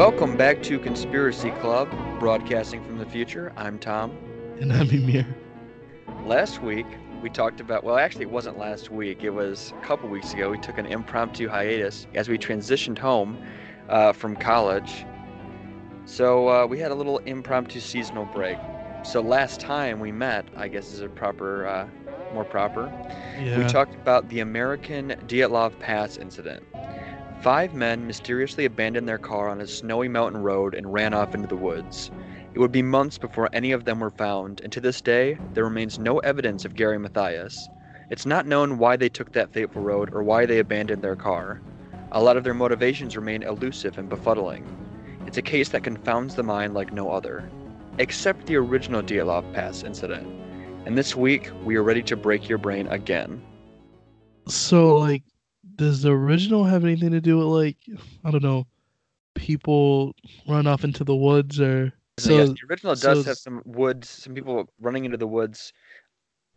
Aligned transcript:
Welcome 0.00 0.38
back 0.38 0.62
to 0.62 0.78
Conspiracy 0.78 1.50
Club, 1.60 1.90
broadcasting 2.18 2.82
from 2.82 2.96
the 2.96 3.04
future. 3.04 3.52
I'm 3.54 3.78
Tom. 3.78 4.16
And 4.58 4.72
I'm 4.72 4.88
Emir. 4.88 5.26
Last 6.24 6.62
week, 6.62 6.86
we 7.22 7.28
talked 7.28 7.60
about, 7.60 7.84
well, 7.84 7.98
actually, 7.98 8.22
it 8.22 8.30
wasn't 8.30 8.56
last 8.56 8.90
week, 8.90 9.24
it 9.24 9.28
was 9.28 9.74
a 9.78 9.84
couple 9.84 10.08
weeks 10.08 10.32
ago. 10.32 10.48
We 10.48 10.56
took 10.56 10.78
an 10.78 10.86
impromptu 10.86 11.50
hiatus 11.50 12.06
as 12.14 12.30
we 12.30 12.38
transitioned 12.38 12.96
home 12.96 13.44
uh, 13.90 14.14
from 14.14 14.36
college. 14.36 15.04
So 16.06 16.48
uh, 16.48 16.66
we 16.66 16.78
had 16.78 16.92
a 16.92 16.94
little 16.94 17.18
impromptu 17.18 17.78
seasonal 17.78 18.24
break. 18.24 18.56
So 19.04 19.20
last 19.20 19.60
time 19.60 20.00
we 20.00 20.12
met, 20.12 20.46
I 20.56 20.68
guess 20.68 20.94
is 20.94 21.02
a 21.02 21.10
proper, 21.10 21.66
uh, 21.66 21.86
more 22.32 22.46
proper. 22.46 22.90
Yeah. 23.38 23.58
We 23.58 23.64
talked 23.66 23.96
about 23.96 24.30
the 24.30 24.40
American 24.40 25.10
Dyatlov 25.26 25.78
Pass 25.78 26.16
incident. 26.16 26.64
Five 27.42 27.72
men 27.72 28.06
mysteriously 28.06 28.66
abandoned 28.66 29.08
their 29.08 29.16
car 29.16 29.48
on 29.48 29.62
a 29.62 29.66
snowy 29.66 30.08
mountain 30.08 30.42
road 30.42 30.74
and 30.74 30.92
ran 30.92 31.14
off 31.14 31.34
into 31.34 31.48
the 31.48 31.56
woods. 31.56 32.10
It 32.52 32.58
would 32.58 32.70
be 32.70 32.82
months 32.82 33.16
before 33.16 33.48
any 33.54 33.72
of 33.72 33.86
them 33.86 34.00
were 34.00 34.10
found, 34.10 34.60
and 34.60 34.70
to 34.72 34.80
this 34.80 35.00
day, 35.00 35.38
there 35.54 35.64
remains 35.64 35.98
no 35.98 36.18
evidence 36.18 36.66
of 36.66 36.74
Gary 36.74 36.98
Mathias. 36.98 37.66
It's 38.10 38.26
not 38.26 38.46
known 38.46 38.76
why 38.76 38.96
they 38.96 39.08
took 39.08 39.32
that 39.32 39.54
fateful 39.54 39.80
road 39.80 40.10
or 40.12 40.22
why 40.22 40.44
they 40.44 40.58
abandoned 40.58 41.00
their 41.00 41.16
car. 41.16 41.62
A 42.12 42.22
lot 42.22 42.36
of 42.36 42.44
their 42.44 42.52
motivations 42.52 43.16
remain 43.16 43.42
elusive 43.42 43.96
and 43.96 44.10
befuddling. 44.10 44.64
It's 45.26 45.38
a 45.38 45.42
case 45.42 45.70
that 45.70 45.84
confounds 45.84 46.34
the 46.34 46.42
mind 46.42 46.74
like 46.74 46.92
no 46.92 47.10
other, 47.10 47.48
except 47.96 48.46
the 48.46 48.56
original 48.56 49.02
Dyatlov 49.02 49.50
Pass 49.54 49.82
incident. 49.82 50.26
And 50.84 50.98
this 50.98 51.16
week, 51.16 51.50
we 51.64 51.76
are 51.76 51.82
ready 51.82 52.02
to 52.02 52.16
break 52.16 52.50
your 52.50 52.58
brain 52.58 52.86
again. 52.88 53.40
So, 54.48 54.98
like, 54.98 55.22
does 55.80 56.02
the 56.02 56.10
original 56.10 56.64
have 56.64 56.84
anything 56.84 57.10
to 57.10 57.22
do 57.22 57.38
with, 57.38 57.46
like, 57.46 57.78
I 58.22 58.30
don't 58.30 58.42
know, 58.42 58.66
people 59.34 60.14
run 60.46 60.66
off 60.66 60.84
into 60.84 61.04
the 61.04 61.16
woods 61.16 61.58
or. 61.58 61.90
So, 62.18 62.36
yes, 62.36 62.48
the 62.50 62.66
original 62.68 62.94
so 62.96 63.14
does 63.14 63.24
have 63.24 63.38
some 63.38 63.62
woods, 63.64 64.06
some 64.06 64.34
people 64.34 64.68
running 64.78 65.06
into 65.06 65.16
the 65.16 65.26
woods, 65.26 65.72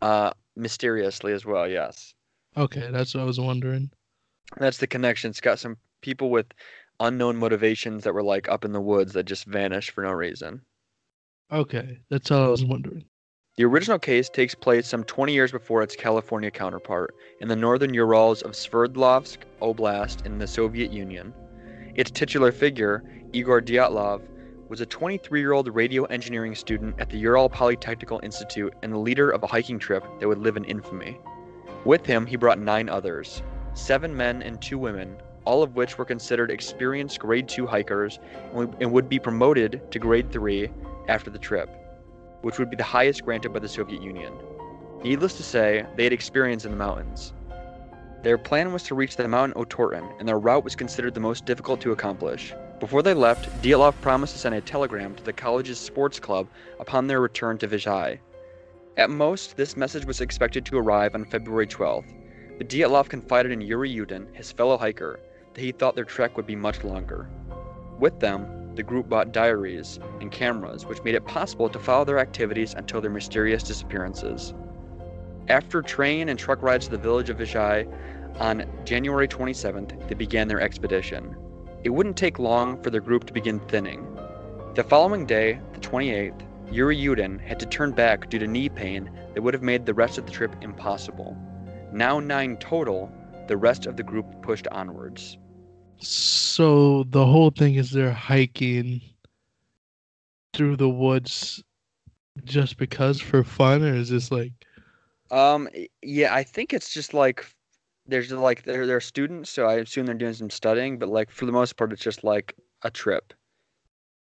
uh, 0.02 0.32
mysteriously 0.56 1.32
as 1.32 1.46
well. 1.46 1.66
Yes, 1.66 2.12
okay, 2.54 2.90
that's 2.90 3.14
what 3.14 3.22
I 3.22 3.24
was 3.24 3.40
wondering. 3.40 3.90
that's 4.58 4.76
the 4.76 4.86
connection. 4.86 5.30
It's 5.30 5.40
got 5.40 5.58
some 5.58 5.78
people 6.02 6.28
with 6.28 6.46
unknown 7.00 7.36
motivations 7.36 8.04
that 8.04 8.12
were 8.12 8.22
like 8.22 8.46
up 8.50 8.66
in 8.66 8.72
the 8.72 8.80
woods 8.80 9.14
that 9.14 9.24
just 9.24 9.46
vanished 9.46 9.92
for 9.92 10.04
no 10.04 10.12
reason. 10.12 10.60
Okay, 11.50 11.98
that's 12.10 12.30
all 12.30 12.44
I 12.44 12.48
was 12.48 12.64
wondering. 12.64 13.06
The 13.56 13.64
original 13.64 14.00
case 14.00 14.28
takes 14.28 14.52
place 14.52 14.88
some 14.88 15.04
20 15.04 15.32
years 15.32 15.52
before 15.52 15.80
its 15.80 15.94
California 15.94 16.50
counterpart 16.50 17.14
in 17.40 17.46
the 17.46 17.54
northern 17.54 17.94
Urals 17.94 18.42
of 18.42 18.50
Sverdlovsk 18.50 19.42
Oblast 19.62 20.26
in 20.26 20.38
the 20.38 20.46
Soviet 20.48 20.90
Union. 20.90 21.32
Its 21.94 22.10
titular 22.10 22.50
figure, 22.50 23.04
Igor 23.32 23.62
Dyatlov, 23.62 24.22
was 24.68 24.80
a 24.80 24.86
23 24.86 25.38
year 25.38 25.52
old 25.52 25.72
radio 25.72 26.02
engineering 26.06 26.56
student 26.56 26.96
at 26.98 27.10
the 27.10 27.16
Ural 27.16 27.48
Polytechnical 27.48 28.24
Institute 28.24 28.74
and 28.82 28.92
the 28.92 28.98
leader 28.98 29.30
of 29.30 29.44
a 29.44 29.46
hiking 29.46 29.78
trip 29.78 30.04
that 30.18 30.26
would 30.26 30.38
live 30.38 30.56
in 30.56 30.64
infamy. 30.64 31.16
With 31.84 32.04
him, 32.04 32.26
he 32.26 32.34
brought 32.34 32.58
nine 32.58 32.88
others 32.88 33.40
seven 33.74 34.16
men 34.16 34.42
and 34.42 34.60
two 34.60 34.78
women, 34.78 35.16
all 35.44 35.62
of 35.62 35.76
which 35.76 35.96
were 35.96 36.04
considered 36.04 36.50
experienced 36.50 37.20
grade 37.20 37.48
2 37.48 37.68
hikers 37.68 38.18
and 38.52 38.90
would- 38.90 39.08
be 39.08 39.20
promoted 39.20 39.80
to 39.92 40.00
grade 40.00 40.32
3 40.32 40.70
after 41.06 41.30
the 41.30 41.38
trip 41.38 41.70
which 42.44 42.58
would 42.58 42.68
be 42.68 42.76
the 42.76 42.84
highest 42.84 43.24
granted 43.24 43.54
by 43.54 43.58
the 43.58 43.68
Soviet 43.68 44.02
Union. 44.02 44.34
Needless 45.02 45.38
to 45.38 45.42
say, 45.42 45.86
they 45.96 46.04
had 46.04 46.12
experience 46.12 46.66
in 46.66 46.70
the 46.70 46.76
mountains. 46.76 47.32
Their 48.22 48.36
plan 48.36 48.70
was 48.70 48.82
to 48.84 48.94
reach 48.94 49.16
the 49.16 49.26
mountain 49.26 49.58
Otorten, 49.60 50.06
and 50.18 50.28
their 50.28 50.38
route 50.38 50.62
was 50.62 50.76
considered 50.76 51.14
the 51.14 51.20
most 51.20 51.46
difficult 51.46 51.80
to 51.80 51.92
accomplish. 51.92 52.54
Before 52.80 53.02
they 53.02 53.14
left, 53.14 53.48
Dyatlov 53.62 53.98
promised 54.02 54.34
to 54.34 54.38
send 54.38 54.54
a 54.54 54.60
telegram 54.60 55.14
to 55.14 55.22
the 55.22 55.32
college's 55.32 55.78
sports 55.78 56.20
club 56.20 56.46
upon 56.80 57.06
their 57.06 57.22
return 57.22 57.56
to 57.58 57.68
Vizhai. 57.68 58.18
At 58.98 59.08
most, 59.08 59.56
this 59.56 59.76
message 59.76 60.04
was 60.04 60.20
expected 60.20 60.66
to 60.66 60.78
arrive 60.78 61.14
on 61.14 61.24
February 61.24 61.66
12th, 61.66 62.14
but 62.58 62.68
Dyatlov 62.68 63.08
confided 63.08 63.52
in 63.52 63.62
Yuri 63.62 63.90
Yudin, 63.90 64.34
his 64.34 64.52
fellow 64.52 64.76
hiker, 64.76 65.18
that 65.54 65.60
he 65.60 65.72
thought 65.72 65.96
their 65.96 66.04
trek 66.04 66.36
would 66.36 66.46
be 66.46 66.56
much 66.56 66.84
longer. 66.84 67.28
With 67.98 68.20
them, 68.20 68.63
the 68.76 68.82
group 68.82 69.08
bought 69.08 69.32
diaries 69.32 69.98
and 70.20 70.30
cameras, 70.30 70.86
which 70.86 71.02
made 71.04 71.14
it 71.14 71.24
possible 71.24 71.68
to 71.68 71.78
follow 71.78 72.04
their 72.04 72.18
activities 72.18 72.74
until 72.74 73.00
their 73.00 73.10
mysterious 73.10 73.62
disappearances. 73.62 74.54
After 75.48 75.82
train 75.82 76.28
and 76.28 76.38
truck 76.38 76.62
rides 76.62 76.86
to 76.86 76.92
the 76.92 76.98
village 76.98 77.30
of 77.30 77.38
Vizhai 77.38 77.86
on 78.40 78.64
January 78.84 79.28
27th, 79.28 80.08
they 80.08 80.14
began 80.14 80.48
their 80.48 80.60
expedition. 80.60 81.36
It 81.84 81.90
wouldn't 81.90 82.16
take 82.16 82.38
long 82.38 82.82
for 82.82 82.90
the 82.90 83.00
group 83.00 83.24
to 83.26 83.32
begin 83.32 83.60
thinning. 83.60 84.06
The 84.74 84.82
following 84.82 85.26
day, 85.26 85.60
the 85.72 85.80
28th, 85.80 86.42
Yuri 86.72 86.96
Yudin 86.96 87.38
had 87.40 87.60
to 87.60 87.66
turn 87.66 87.92
back 87.92 88.30
due 88.30 88.38
to 88.38 88.46
knee 88.46 88.68
pain 88.68 89.10
that 89.34 89.42
would 89.42 89.54
have 89.54 89.62
made 89.62 89.84
the 89.84 89.94
rest 89.94 90.18
of 90.18 90.26
the 90.26 90.32
trip 90.32 90.56
impossible. 90.62 91.36
Now 91.92 92.18
nine 92.18 92.56
total, 92.56 93.12
the 93.46 93.56
rest 93.56 93.86
of 93.86 93.96
the 93.96 94.02
group 94.02 94.42
pushed 94.42 94.66
onwards. 94.68 95.38
So, 96.00 97.04
the 97.04 97.26
whole 97.26 97.50
thing 97.50 97.74
is 97.76 97.90
they're 97.90 98.12
hiking 98.12 99.00
through 100.52 100.76
the 100.76 100.88
woods 100.88 101.62
just 102.44 102.76
because 102.78 103.20
for 103.20 103.44
fun, 103.44 103.82
or 103.82 103.94
is 103.94 104.08
this 104.10 104.30
like. 104.30 104.52
Um, 105.30 105.68
yeah, 106.02 106.34
I 106.34 106.42
think 106.42 106.72
it's 106.72 106.92
just 106.92 107.14
like 107.14 107.46
there's 108.06 108.30
like 108.32 108.62
they're 108.64 108.86
they're 108.86 109.00
students, 109.00 109.50
so 109.50 109.66
I 109.66 109.74
assume 109.74 110.06
they're 110.06 110.14
doing 110.14 110.34
some 110.34 110.50
studying, 110.50 110.98
but 110.98 111.08
like 111.08 111.30
for 111.30 111.46
the 111.46 111.52
most 111.52 111.76
part, 111.76 111.92
it's 111.92 112.02
just 112.02 112.24
like 112.24 112.54
a 112.82 112.90
trip. 112.90 113.32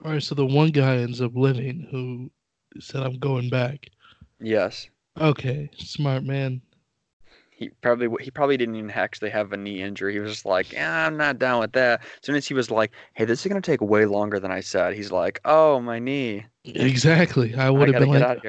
Alright, 0.03 0.23
so 0.23 0.35
the 0.35 0.45
one 0.45 0.69
guy 0.71 0.97
ends 0.97 1.21
up 1.21 1.35
living 1.35 1.87
who 1.91 2.31
said, 2.79 3.03
I'm 3.03 3.19
going 3.19 3.49
back. 3.49 3.89
Yes, 4.39 4.89
Okay, 5.19 5.69
smart 5.77 6.23
man. 6.23 6.61
He 7.55 7.69
probably 7.81 8.09
he 8.23 8.29
probably 8.31 8.57
didn't 8.57 8.75
even 8.75 8.91
actually 8.91 9.29
have 9.29 9.53
a 9.53 9.57
knee 9.57 9.81
injury. 9.81 10.13
He 10.13 10.19
was 10.19 10.31
just 10.31 10.45
like, 10.45 10.73
yeah, 10.73 11.07
I'm 11.07 11.15
not 11.15 11.39
down 11.39 11.61
with 11.61 11.71
that. 11.71 12.01
As 12.01 12.25
soon 12.25 12.35
as 12.35 12.45
he 12.45 12.53
was 12.53 12.69
like, 12.69 12.91
hey, 13.13 13.23
this 13.23 13.45
is 13.45 13.47
gonna 13.47 13.61
take 13.61 13.81
way 13.81 14.05
longer 14.05 14.39
than 14.39 14.51
I 14.51 14.59
said, 14.59 14.93
he's 14.93 15.11
like, 15.11 15.39
oh, 15.45 15.79
my 15.79 15.99
knee. 15.99 16.45
Exactly. 16.65 17.55
I 17.55 17.69
would 17.69 17.93
have 17.93 17.99
been 17.99 18.09
like. 18.09 18.43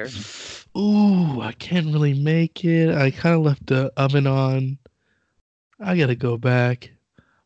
"Ooh, 0.77 1.41
I 1.41 1.53
can't 1.53 1.87
really 1.87 2.13
make 2.13 2.65
it. 2.65 2.93
I 2.93 3.11
kind 3.11 3.35
of 3.35 3.41
left 3.41 3.65
the 3.67 3.91
oven 3.95 4.27
on. 4.27 4.77
I 5.79 5.97
gotta 5.97 6.15
go 6.15 6.37
back. 6.37 6.91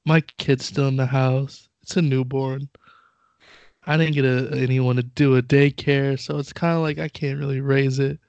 My 0.05 0.21
kid's 0.21 0.65
still 0.65 0.87
in 0.87 0.97
the 0.97 1.05
house. 1.05 1.69
It's 1.83 1.95
a 1.97 2.01
newborn. 2.01 2.69
I 3.85 3.97
didn't 3.97 4.13
get 4.13 4.25
a, 4.25 4.49
anyone 4.55 4.95
to 4.95 5.03
do 5.03 5.37
a 5.37 5.41
daycare, 5.41 6.19
so 6.19 6.37
it's 6.37 6.53
kind 6.53 6.75
of 6.75 6.81
like 6.81 6.97
I 6.99 7.07
can't 7.07 7.39
really 7.39 7.61
raise 7.61 7.99
it. 7.99 8.19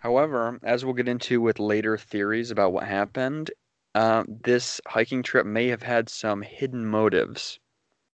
However, 0.00 0.58
as 0.62 0.82
we'll 0.82 0.94
get 0.94 1.08
into 1.08 1.42
with 1.42 1.58
later 1.58 1.98
theories 1.98 2.50
about 2.50 2.72
what 2.72 2.84
happened, 2.84 3.50
uh, 3.94 4.24
this 4.26 4.80
hiking 4.86 5.22
trip 5.22 5.44
may 5.44 5.68
have 5.68 5.82
had 5.82 6.08
some 6.08 6.40
hidden 6.40 6.86
motives. 6.86 7.60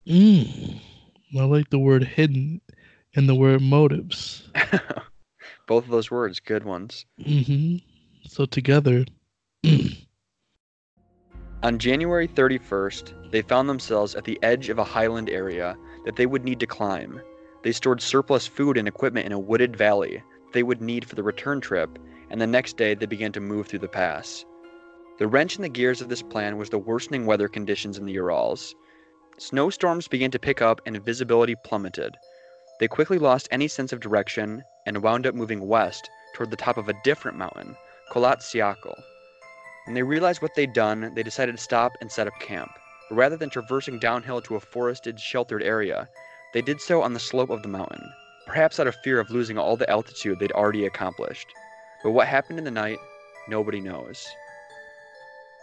Mm, 0.07 0.79
I 1.39 1.45
like 1.45 1.71
the 1.71 1.79
word 1.79 2.05
hidden 2.05 2.61
and 3.17 3.27
the 3.27 3.35
word 3.35 3.63
motives. 3.63 4.51
Both 5.67 5.85
of 5.85 5.91
those 5.91 6.11
words, 6.11 6.39
good 6.39 6.65
ones. 6.65 7.07
hmm 7.25 7.77
So 8.29 8.45
together, 8.45 9.07
On 11.63 11.79
January 11.79 12.29
31st, 12.29 13.31
they 13.31 13.41
found 13.41 13.71
themselves 13.71 14.15
at 14.15 14.25
the 14.25 14.39
edge 14.43 14.69
of 14.69 14.79
a 14.79 14.85
highland 14.85 15.31
area 15.31 15.79
that 16.05 16.17
they 16.17 16.27
would 16.27 16.45
need 16.45 16.61
to 16.61 16.67
climb. 16.67 17.23
They 17.63 17.73
stored 17.73 18.03
surplus 18.03 18.47
food 18.47 18.77
and 18.77 18.87
equipment 18.87 19.25
in 19.25 19.33
a 19.33 19.39
wooded 19.39 19.77
valley 19.77 20.23
they 20.53 20.63
would 20.63 20.81
need 20.81 21.05
for 21.05 21.15
the 21.15 21.23
return 21.23 21.61
trip, 21.61 21.99
and 22.31 22.41
the 22.41 22.47
next 22.47 22.77
day 22.77 22.95
they 22.95 23.07
began 23.07 23.33
to 23.33 23.41
move 23.41 23.67
through 23.67 23.81
the 23.81 23.89
pass. 23.89 24.45
The 25.19 25.27
wrench 25.27 25.57
in 25.57 25.63
the 25.63 25.69
gears 25.69 26.01
of 26.01 26.09
this 26.09 26.23
plan 26.23 26.57
was 26.57 26.71
the 26.71 26.79
worsening 26.79 27.27
weather 27.27 27.49
conditions 27.49 27.99
in 27.99 28.07
the 28.07 28.13
Urals. 28.15 28.75
Snowstorms 29.39 30.09
began 30.09 30.31
to 30.31 30.39
pick 30.39 30.63
up 30.63 30.81
and 30.87 31.05
visibility 31.05 31.55
plummeted. 31.65 32.17
They 32.79 32.89
quickly 32.89 33.19
lost 33.19 33.49
any 33.51 33.69
sense 33.69 33.93
of 33.93 34.01
direction 34.01 34.63
and 34.87 35.03
wound 35.03 35.27
up 35.27 35.35
moving 35.35 35.67
west 35.67 36.09
toward 36.35 36.51
the 36.51 36.57
top 36.57 36.79
of 36.79 36.89
a 36.89 36.95
different 37.05 37.37
mountain, 37.37 37.77
Kholat 38.11 38.41
Syakhl. 38.41 38.99
When 39.85 39.95
they 39.95 40.03
realized 40.03 40.41
what 40.41 40.55
they'd 40.55 40.73
done, 40.73 41.13
they 41.15 41.23
decided 41.23 41.57
to 41.57 41.63
stop 41.63 41.93
and 42.01 42.11
set 42.11 42.27
up 42.27 42.39
camp. 42.41 42.71
But 43.09 43.17
rather 43.17 43.37
than 43.37 43.51
traversing 43.51 43.99
downhill 43.99 44.41
to 44.43 44.57
a 44.57 44.61
forested, 44.61 45.19
sheltered 45.21 45.63
area, 45.63 46.09
they 46.55 46.63
did 46.63 46.81
so 46.81 47.03
on 47.03 47.13
the 47.13 47.21
slope 47.21 47.51
of 47.51 47.63
the 47.63 47.69
mountain, 47.69 48.13
perhaps 48.51 48.81
out 48.81 48.89
of 48.89 48.97
fear 48.97 49.21
of 49.21 49.31
losing 49.31 49.57
all 49.57 49.77
the 49.77 49.89
altitude 49.89 50.37
they'd 50.41 50.51
already 50.51 50.85
accomplished. 50.85 51.47
But 52.03 52.11
what 52.11 52.27
happened 52.27 52.59
in 52.59 52.65
the 52.65 52.71
night, 52.73 52.99
nobody 53.47 53.81
knows. 53.81 54.27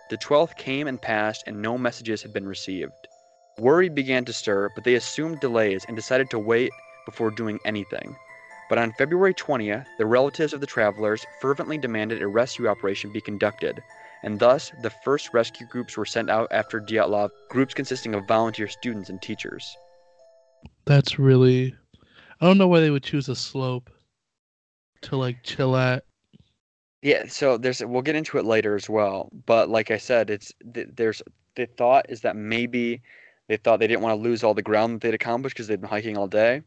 The 0.09 0.17
12th 0.17 0.55
came 0.55 0.87
and 0.87 1.01
passed, 1.01 1.43
and 1.47 1.61
no 1.61 1.77
messages 1.77 2.21
had 2.21 2.31
been 2.31 2.47
received. 2.47 2.93
Worry 3.59 3.89
began 3.89 4.23
to 4.23 4.31
stir, 4.31 4.69
but 4.73 4.85
they 4.85 4.95
assumed 4.95 5.41
delays 5.41 5.83
and 5.85 5.97
decided 5.97 6.29
to 6.29 6.39
wait 6.39 6.71
before 7.05 7.29
doing 7.29 7.59
anything. 7.65 8.15
But 8.69 8.77
on 8.77 8.93
February 8.93 9.33
20th, 9.33 9.85
the 9.97 10.05
relatives 10.05 10.53
of 10.53 10.61
the 10.61 10.65
travelers 10.65 11.25
fervently 11.41 11.77
demanded 11.77 12.21
a 12.21 12.27
rescue 12.27 12.69
operation 12.69 13.11
be 13.11 13.19
conducted, 13.19 13.83
and 14.23 14.39
thus 14.39 14.71
the 14.81 14.93
first 15.03 15.33
rescue 15.33 15.67
groups 15.67 15.97
were 15.97 16.05
sent 16.05 16.29
out 16.29 16.47
after 16.51 16.79
Dyatlov, 16.79 17.31
groups 17.49 17.73
consisting 17.73 18.15
of 18.15 18.25
volunteer 18.29 18.69
students 18.69 19.09
and 19.09 19.21
teachers. 19.21 19.75
That's 20.85 21.19
really. 21.19 21.75
I 22.39 22.45
don't 22.45 22.57
know 22.57 22.67
why 22.67 22.79
they 22.81 22.91
would 22.91 23.03
choose 23.03 23.29
a 23.29 23.35
slope 23.35 23.89
to 25.01 25.15
like 25.15 25.43
chill 25.43 25.75
at. 25.75 26.03
Yeah, 27.01 27.27
so 27.27 27.57
there's 27.57 27.83
we'll 27.83 28.01
get 28.01 28.15
into 28.15 28.37
it 28.37 28.45
later 28.45 28.75
as 28.75 28.89
well, 28.89 29.29
but 29.45 29.69
like 29.69 29.91
I 29.91 29.97
said, 29.97 30.29
it's 30.29 30.51
there's 30.63 31.21
the 31.55 31.67
thought 31.77 32.07
is 32.09 32.21
that 32.21 32.35
maybe 32.35 33.01
they 33.47 33.57
thought 33.57 33.79
they 33.79 33.87
didn't 33.87 34.01
want 34.01 34.17
to 34.19 34.29
lose 34.29 34.43
all 34.43 34.53
the 34.53 34.61
ground 34.61 34.95
that 34.95 35.01
they'd 35.01 35.13
accomplished 35.13 35.55
because 35.55 35.67
they'd 35.67 35.81
been 35.81 35.89
hiking 35.89 36.17
all 36.17 36.27
day. 36.27 36.61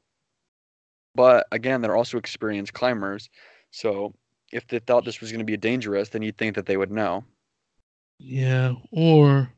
But 1.14 1.46
again, 1.52 1.80
they're 1.80 1.96
also 1.96 2.18
experienced 2.18 2.72
climbers, 2.72 3.28
so 3.70 4.14
if 4.52 4.66
they 4.68 4.78
thought 4.78 5.04
this 5.04 5.20
was 5.20 5.30
going 5.30 5.40
to 5.40 5.44
be 5.44 5.56
dangerous, 5.56 6.08
then 6.08 6.22
you'd 6.22 6.38
think 6.38 6.54
that 6.56 6.66
they 6.66 6.76
would 6.76 6.90
know. 6.90 7.24
Yeah, 8.18 8.74
or 8.92 9.52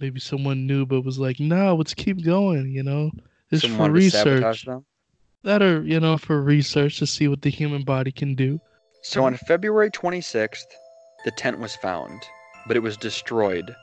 maybe 0.00 0.20
someone 0.20 0.66
knew 0.66 0.86
but 0.86 1.04
was 1.04 1.18
like, 1.18 1.40
"No, 1.40 1.76
let's 1.76 1.94
keep 1.94 2.22
going." 2.24 2.70
You 2.70 2.82
know, 2.82 3.10
this 3.50 3.62
Someone 3.62 3.78
for 3.78 3.82
wanted 3.92 4.00
to 4.00 4.10
sabotage 4.10 4.66
research. 4.66 4.84
That 5.42 5.62
are 5.62 5.82
you 5.82 6.00
know 6.00 6.18
for 6.18 6.42
research 6.42 6.98
to 6.98 7.06
see 7.06 7.26
what 7.26 7.42
the 7.42 7.50
human 7.50 7.82
body 7.82 8.12
can 8.12 8.34
do. 8.34 8.60
So 9.02 9.24
on 9.24 9.36
February 9.36 9.90
26th, 9.90 10.66
the 11.24 11.30
tent 11.30 11.58
was 11.58 11.76
found, 11.76 12.22
but 12.66 12.76
it 12.76 12.82
was 12.82 12.98
destroyed. 12.98 13.74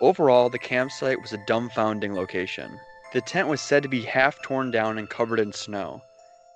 Overall, 0.00 0.48
the 0.48 0.58
campsite 0.58 1.20
was 1.20 1.34
a 1.34 1.44
dumbfounding 1.46 2.14
location. 2.14 2.78
The 3.12 3.20
tent 3.20 3.48
was 3.48 3.60
said 3.60 3.82
to 3.82 3.88
be 3.90 4.02
half 4.02 4.40
torn 4.42 4.70
down 4.70 4.96
and 4.96 5.08
covered 5.08 5.38
in 5.38 5.52
snow. 5.52 6.00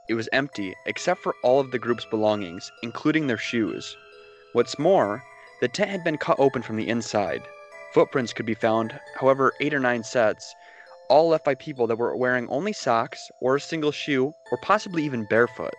It 0.09 0.15
was 0.15 0.29
empty, 0.33 0.75
except 0.87 1.21
for 1.23 1.35
all 1.45 1.61
of 1.61 1.71
the 1.71 1.79
group's 1.79 2.07
belongings, 2.07 2.73
including 2.83 3.27
their 3.27 3.39
shoes. 3.39 3.97
What's 4.55 4.79
more, 4.79 5.23
the 5.61 5.69
tent 5.69 5.91
had 5.91 6.03
been 6.03 6.19
cut 6.19 6.41
open 6.41 6.63
from 6.63 6.77
the 6.77 6.89
inside. 6.89 7.43
Footprints 7.93 8.33
could 8.33 8.47
be 8.47 8.55
found, 8.55 8.99
however, 9.17 9.53
eight 9.61 9.75
or 9.75 9.81
nine 9.81 10.03
sets, 10.03 10.55
all 11.11 11.29
left 11.29 11.45
by 11.45 11.55
people 11.57 11.87
that 11.89 11.99
were 11.99 12.17
wearing 12.17 12.49
only 12.49 12.73
socks, 12.73 13.31
or 13.41 13.57
a 13.57 13.61
single 13.61 13.93
shoe, 13.93 14.33
or 14.51 14.59
possibly 14.63 15.03
even 15.03 15.25
barefoot. 15.25 15.75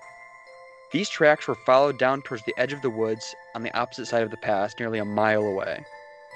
These 0.91 1.09
tracks 1.09 1.47
were 1.47 1.55
followed 1.65 1.97
down 1.97 2.21
towards 2.21 2.43
the 2.43 2.53
edge 2.57 2.73
of 2.73 2.81
the 2.81 2.89
woods 2.89 3.33
on 3.55 3.63
the 3.63 3.73
opposite 3.75 4.07
side 4.07 4.23
of 4.23 4.29
the 4.29 4.37
pass, 4.37 4.75
nearly 4.77 4.99
a 4.99 5.05
mile 5.05 5.43
away. 5.43 5.85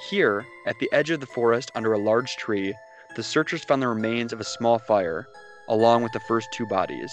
Here, 0.09 0.45
at 0.65 0.79
the 0.79 0.89
edge 0.93 1.09
of 1.09 1.19
the 1.19 1.25
forest 1.25 1.71
under 1.75 1.91
a 1.91 1.99
large 1.99 2.37
tree, 2.37 2.73
the 3.15 3.23
searchers 3.23 3.65
found 3.65 3.81
the 3.81 3.87
remains 3.89 4.31
of 4.31 4.39
a 4.39 4.45
small 4.45 4.79
fire, 4.79 5.27
along 5.67 6.03
with 6.03 6.13
the 6.13 6.21
first 6.21 6.47
two 6.53 6.65
bodies 6.65 7.11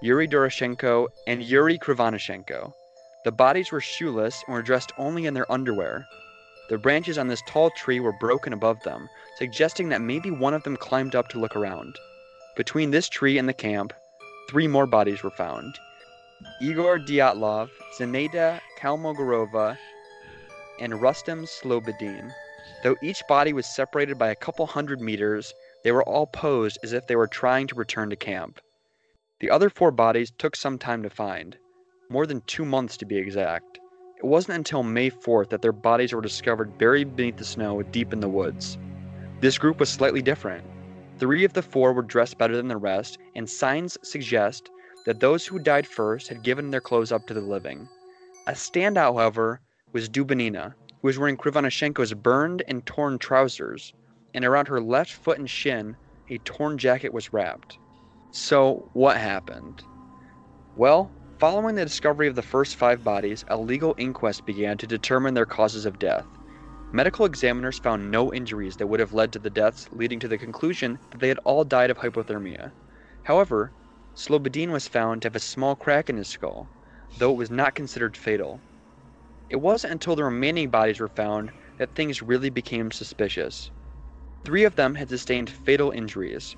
Yuri 0.00 0.28
Doroshenko 0.28 1.08
and 1.26 1.42
Yuri 1.42 1.78
Krivonishenko. 1.78 2.72
The 3.24 3.32
bodies 3.32 3.72
were 3.72 3.80
shoeless 3.80 4.44
and 4.46 4.54
were 4.54 4.62
dressed 4.62 4.92
only 4.96 5.26
in 5.26 5.34
their 5.34 5.50
underwear. 5.50 6.06
The 6.68 6.78
branches 6.78 7.16
on 7.16 7.28
this 7.28 7.42
tall 7.46 7.70
tree 7.70 7.98
were 7.98 8.12
broken 8.12 8.52
above 8.52 8.82
them, 8.82 9.08
suggesting 9.36 9.88
that 9.88 10.02
maybe 10.02 10.30
one 10.30 10.52
of 10.52 10.62
them 10.64 10.76
climbed 10.76 11.14
up 11.14 11.28
to 11.28 11.38
look 11.38 11.56
around. 11.56 11.96
Between 12.56 12.90
this 12.90 13.08
tree 13.08 13.38
and 13.38 13.48
the 13.48 13.54
camp, 13.54 13.92
three 14.50 14.68
more 14.68 14.86
bodies 14.86 15.22
were 15.22 15.30
found. 15.30 15.78
Igor 16.60 16.98
Dyatlov, 16.98 17.70
Zinaida 17.98 18.60
Kolmogorova, 18.78 19.78
and 20.78 21.00
Rustem 21.00 21.46
Slobodin. 21.46 22.30
Though 22.82 22.96
each 23.02 23.22
body 23.28 23.52
was 23.52 23.66
separated 23.66 24.18
by 24.18 24.28
a 24.28 24.36
couple 24.36 24.66
hundred 24.66 25.00
meters, 25.00 25.54
they 25.84 25.92
were 25.92 26.04
all 26.04 26.26
posed 26.26 26.78
as 26.82 26.92
if 26.92 27.06
they 27.06 27.16
were 27.16 27.26
trying 27.26 27.66
to 27.68 27.74
return 27.74 28.10
to 28.10 28.16
camp. 28.16 28.60
The 29.40 29.50
other 29.50 29.70
four 29.70 29.90
bodies 29.90 30.32
took 30.36 30.54
some 30.54 30.78
time 30.78 31.02
to 31.02 31.10
find, 31.10 31.56
more 32.10 32.26
than 32.26 32.42
two 32.42 32.64
months 32.64 32.96
to 32.98 33.06
be 33.06 33.16
exact. 33.16 33.78
It 34.18 34.24
wasn't 34.24 34.58
until 34.58 34.82
May 34.82 35.12
4th 35.12 35.50
that 35.50 35.62
their 35.62 35.70
bodies 35.70 36.12
were 36.12 36.20
discovered 36.20 36.76
buried 36.76 37.14
beneath 37.14 37.36
the 37.36 37.44
snow 37.44 37.80
deep 37.82 38.12
in 38.12 38.18
the 38.18 38.28
woods. 38.28 38.76
This 39.40 39.58
group 39.58 39.78
was 39.78 39.88
slightly 39.88 40.22
different. 40.22 40.64
Three 41.20 41.44
of 41.44 41.52
the 41.52 41.62
four 41.62 41.92
were 41.92 42.02
dressed 42.02 42.36
better 42.36 42.56
than 42.56 42.66
the 42.66 42.76
rest, 42.76 43.18
and 43.36 43.48
signs 43.48 43.96
suggest 44.02 44.70
that 45.06 45.20
those 45.20 45.46
who 45.46 45.60
died 45.60 45.86
first 45.86 46.26
had 46.26 46.42
given 46.42 46.72
their 46.72 46.80
clothes 46.80 47.12
up 47.12 47.28
to 47.28 47.34
the 47.34 47.40
living. 47.40 47.88
A 48.48 48.52
standout, 48.52 49.14
however, 49.14 49.60
was 49.92 50.08
Dubinina, 50.08 50.74
who 51.00 51.06
was 51.06 51.16
wearing 51.16 51.36
Krivonishenko's 51.36 52.12
burned 52.12 52.64
and 52.66 52.84
torn 52.84 53.18
trousers, 53.18 53.94
and 54.34 54.44
around 54.44 54.66
her 54.66 54.80
left 54.80 55.12
foot 55.12 55.38
and 55.38 55.48
shin, 55.48 55.96
a 56.28 56.38
torn 56.38 56.76
jacket 56.76 57.12
was 57.12 57.32
wrapped. 57.32 57.78
So, 58.32 58.90
what 58.94 59.16
happened? 59.16 59.84
Well, 60.76 61.08
following 61.38 61.76
the 61.76 61.84
discovery 61.84 62.26
of 62.26 62.34
the 62.34 62.42
first 62.42 62.74
five 62.74 63.04
bodies, 63.04 63.44
a 63.46 63.56
legal 63.56 63.94
inquest 63.96 64.44
began 64.44 64.76
to 64.76 64.88
determine 64.88 65.34
their 65.34 65.46
causes 65.46 65.86
of 65.86 65.98
death. 65.98 66.26
Medical 66.92 67.24
examiners 67.26 67.78
found 67.78 68.10
no 68.10 68.32
injuries 68.32 68.76
that 68.76 68.88
would 68.88 68.98
have 68.98 69.12
led 69.12 69.32
to 69.32 69.38
the 69.38 69.50
deaths, 69.50 69.86
leading 69.92 70.18
to 70.18 70.26
the 70.26 70.38
conclusion 70.38 70.98
that 71.10 71.20
they 71.20 71.28
had 71.28 71.38
all 71.44 71.62
died 71.62 71.90
of 71.90 71.98
hypothermia. 71.98 72.72
However, 73.24 73.72
Slobodin 74.16 74.72
was 74.72 74.88
found 74.88 75.22
to 75.22 75.26
have 75.26 75.36
a 75.36 75.40
small 75.40 75.76
crack 75.76 76.10
in 76.10 76.16
his 76.16 76.28
skull, 76.28 76.70
though 77.18 77.30
it 77.30 77.36
was 77.36 77.50
not 77.50 77.76
considered 77.76 78.16
fatal. 78.16 78.60
It 79.48 79.56
wasn't 79.56 79.92
until 79.92 80.16
the 80.16 80.24
remaining 80.24 80.70
bodies 80.70 80.98
were 80.98 81.08
found 81.08 81.52
that 81.78 81.94
things 81.94 82.20
really 82.20 82.50
became 82.50 82.90
suspicious. 82.90 83.70
Three 84.44 84.64
of 84.64 84.74
them 84.74 84.96
had 84.96 85.08
sustained 85.08 85.50
fatal 85.50 85.92
injuries. 85.92 86.56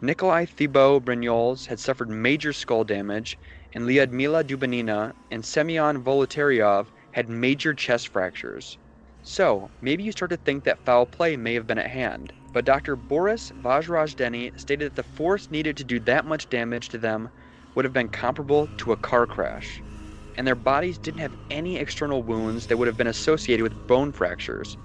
Nikolai 0.00 0.46
Thibault 0.46 1.00
Brignoles 1.00 1.66
had 1.66 1.78
suffered 1.78 2.08
major 2.08 2.52
skull 2.52 2.84
damage, 2.84 3.36
and 3.74 3.84
Lyudmila 3.86 4.44
Dubinina 4.44 5.12
and 5.30 5.44
Semyon 5.44 6.04
Zolotaryov 6.04 6.88
had 7.12 7.28
major 7.28 7.74
chest 7.74 8.08
fractures. 8.08 8.78
So, 9.22 9.70
maybe 9.80 10.02
you 10.02 10.12
start 10.12 10.30
to 10.30 10.36
think 10.36 10.64
that 10.64 10.84
foul 10.84 11.06
play 11.06 11.36
may 11.36 11.54
have 11.54 11.66
been 11.66 11.78
at 11.78 11.90
hand, 11.90 12.32
but 12.52 12.64
Dr. 12.64 12.96
Boris 12.96 13.52
Vozrozhdenny 13.62 14.50
stated 14.58 14.86
that 14.86 14.96
the 14.96 15.02
force 15.16 15.50
needed 15.50 15.76
to 15.76 15.84
do 15.84 16.00
that 16.00 16.26
much 16.26 16.48
damage 16.48 16.88
to 16.90 16.98
them 16.98 17.30
would 17.74 17.84
have 17.84 17.94
been 17.94 18.08
comparable 18.08 18.68
to 18.78 18.92
a 18.92 18.96
car 18.96 19.26
crash, 19.26 19.80
and 20.36 20.46
their 20.46 20.54
bodies 20.54 20.98
didn't 20.98 21.20
have 21.20 21.34
any 21.50 21.76
external 21.76 22.22
wounds 22.22 22.66
that 22.66 22.76
would 22.76 22.88
have 22.88 22.96
been 22.96 23.06
associated 23.06 23.62
with 23.62 23.86
bone 23.86 24.12
fractures, 24.12 24.76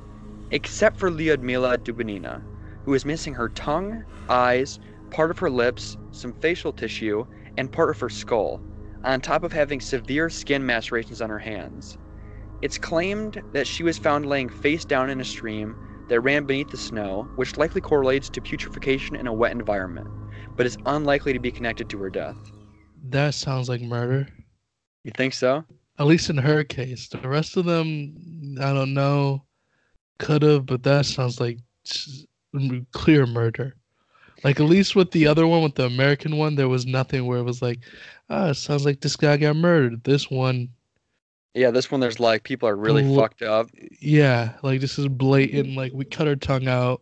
except 0.52 0.98
for 1.00 1.10
Lyudmila 1.10 1.78
Dubinina, 1.80 2.44
who 2.86 2.92
was 2.92 3.06
missing 3.06 3.34
her 3.34 3.50
tongue, 3.50 4.04
eyes, 4.30 4.80
part 5.12 5.32
of 5.32 5.40
her 5.40 5.50
lips, 5.50 5.98
some 6.12 6.34
facial 6.42 6.72
tissue, 6.72 7.26
and 7.58 7.72
part 7.72 7.90
of 7.90 8.00
her 8.00 8.10
skull, 8.10 8.62
on 9.04 9.22
top 9.22 9.44
of 9.44 9.54
having 9.54 9.80
severe 9.80 10.30
skin 10.30 10.66
macerations 10.66 11.22
on 11.22 11.30
her 11.30 11.40
hands. 11.40 11.98
It's 12.62 12.78
claimed 12.78 13.42
that 13.54 13.68
she 13.68 13.84
was 13.84 13.98
found 13.98 14.26
laying 14.26 14.50
face 14.50 14.84
down 14.84 15.10
in 15.10 15.22
a 15.22 15.26
stream 15.26 15.76
that 16.10 16.22
ran 16.22 16.46
beneath 16.46 16.70
the 16.70 16.78
snow, 16.78 17.28
which 17.36 17.58
likely 17.58 17.82
correlates 17.82 18.30
to 18.30 18.42
putrefaction 18.42 19.16
in 19.16 19.28
a 19.28 19.34
wet 19.34 19.52
environment, 19.52 20.08
but 20.56 20.66
is 20.66 20.78
unlikely 20.86 21.34
to 21.34 21.40
be 21.40 21.52
connected 21.52 21.90
to 21.90 21.98
her 22.00 22.10
death. 22.10 22.38
That 23.10 23.34
sounds 23.36 23.70
like 23.70 23.82
murder. 23.82 24.28
You 25.04 25.12
think 25.16 25.34
so? 25.34 25.64
At 26.00 26.08
least 26.08 26.30
in 26.30 26.38
her 26.38 26.64
case. 26.64 27.08
The 27.10 27.20
rest 27.28 27.58
of 27.58 27.66
them, 27.66 28.58
I 28.60 28.74
don't 28.74 28.94
know. 28.94 29.46
Could 30.20 30.42
have, 30.42 30.66
but 30.66 30.84
that 30.84 31.06
sounds 31.06 31.40
like 31.40 31.60
clear 32.92 33.26
murder. 33.26 33.76
Like 34.44 34.60
at 34.60 34.66
least 34.66 34.96
with 34.96 35.12
the 35.12 35.28
other 35.28 35.48
one, 35.48 35.64
with 35.64 35.76
the 35.76 35.86
American 35.86 36.38
one, 36.38 36.56
there 36.56 36.70
was 36.70 36.86
nothing 36.86 37.26
where 37.26 37.40
it 37.40 37.44
was 37.44 37.62
like, 37.62 37.80
ah, 38.30 38.50
it 38.50 38.54
sounds 38.56 38.86
like 38.86 39.02
this 39.02 39.16
guy 39.16 39.38
got 39.38 39.56
murdered. 39.56 40.04
This 40.04 40.30
one, 40.30 40.70
Yeah, 41.54 41.72
this 41.72 41.90
one 41.92 42.00
there's 42.02 42.20
like 42.20 42.44
people 42.44 42.70
are 42.70 42.76
really 42.76 43.04
Bl- 43.04 43.20
fucked 43.20 43.42
up. 43.42 43.70
yeah, 44.00 44.54
like 44.64 44.80
this 44.82 45.00
is 45.00 45.08
blatant. 45.08 45.76
Like 45.76 45.92
we 45.94 46.06
cut 46.06 46.28
her 46.28 46.36
tongue 46.36 46.68
out, 46.68 47.02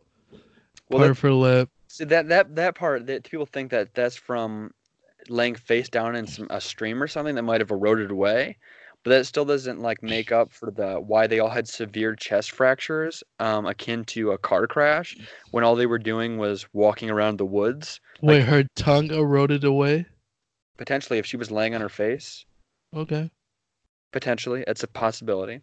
Well, 0.89 0.99
part 0.99 1.15
that, 1.15 1.19
her 1.21 1.31
lip. 1.33 1.69
see, 1.87 2.05
that 2.05 2.29
that 2.29 2.55
that 2.55 2.75
part 2.75 3.05
that 3.07 3.23
people 3.29 3.45
think 3.45 3.71
that 3.71 3.93
that's 3.93 4.15
from 4.15 4.73
laying 5.29 5.55
face 5.55 5.89
down 5.89 6.15
in 6.15 6.27
some 6.27 6.47
a 6.49 6.61
stream 6.61 7.01
or 7.01 7.07
something 7.07 7.35
that 7.35 7.43
might 7.43 7.61
have 7.61 7.71
eroded 7.71 8.11
away, 8.11 8.57
but 9.05 9.12
that 9.12 9.25
still 9.25 9.45
doesn't 9.45 9.79
like 9.79 10.03
make 10.15 10.31
up 10.33 10.51
for 10.51 10.71
the 10.71 10.95
why 10.95 11.27
they 11.27 11.39
all 11.39 11.50
had 11.50 11.69
severe 11.69 12.15
chest 12.15 12.51
fractures, 12.51 13.24
um, 13.39 13.65
akin 13.65 14.03
to 14.05 14.31
a 14.31 14.38
car 14.38 14.67
crash, 14.67 15.15
when 15.51 15.63
all 15.63 15.75
they 15.75 15.85
were 15.85 16.00
doing 16.00 16.38
was 16.38 16.65
walking 16.74 17.09
around 17.09 17.38
the 17.38 17.45
woods. 17.45 18.01
Wait, 18.21 18.41
her 18.43 18.65
tongue 18.75 19.12
eroded 19.12 19.63
away. 19.63 20.07
Potentially, 20.77 21.19
if 21.19 21.25
she 21.25 21.38
was 21.38 21.51
laying 21.51 21.74
on 21.75 21.81
her 21.81 21.88
face, 21.88 22.45
Okay. 22.93 23.29
potentially 24.12 24.63
it's 24.67 24.83
a 24.83 24.88
possibility. 24.88 25.62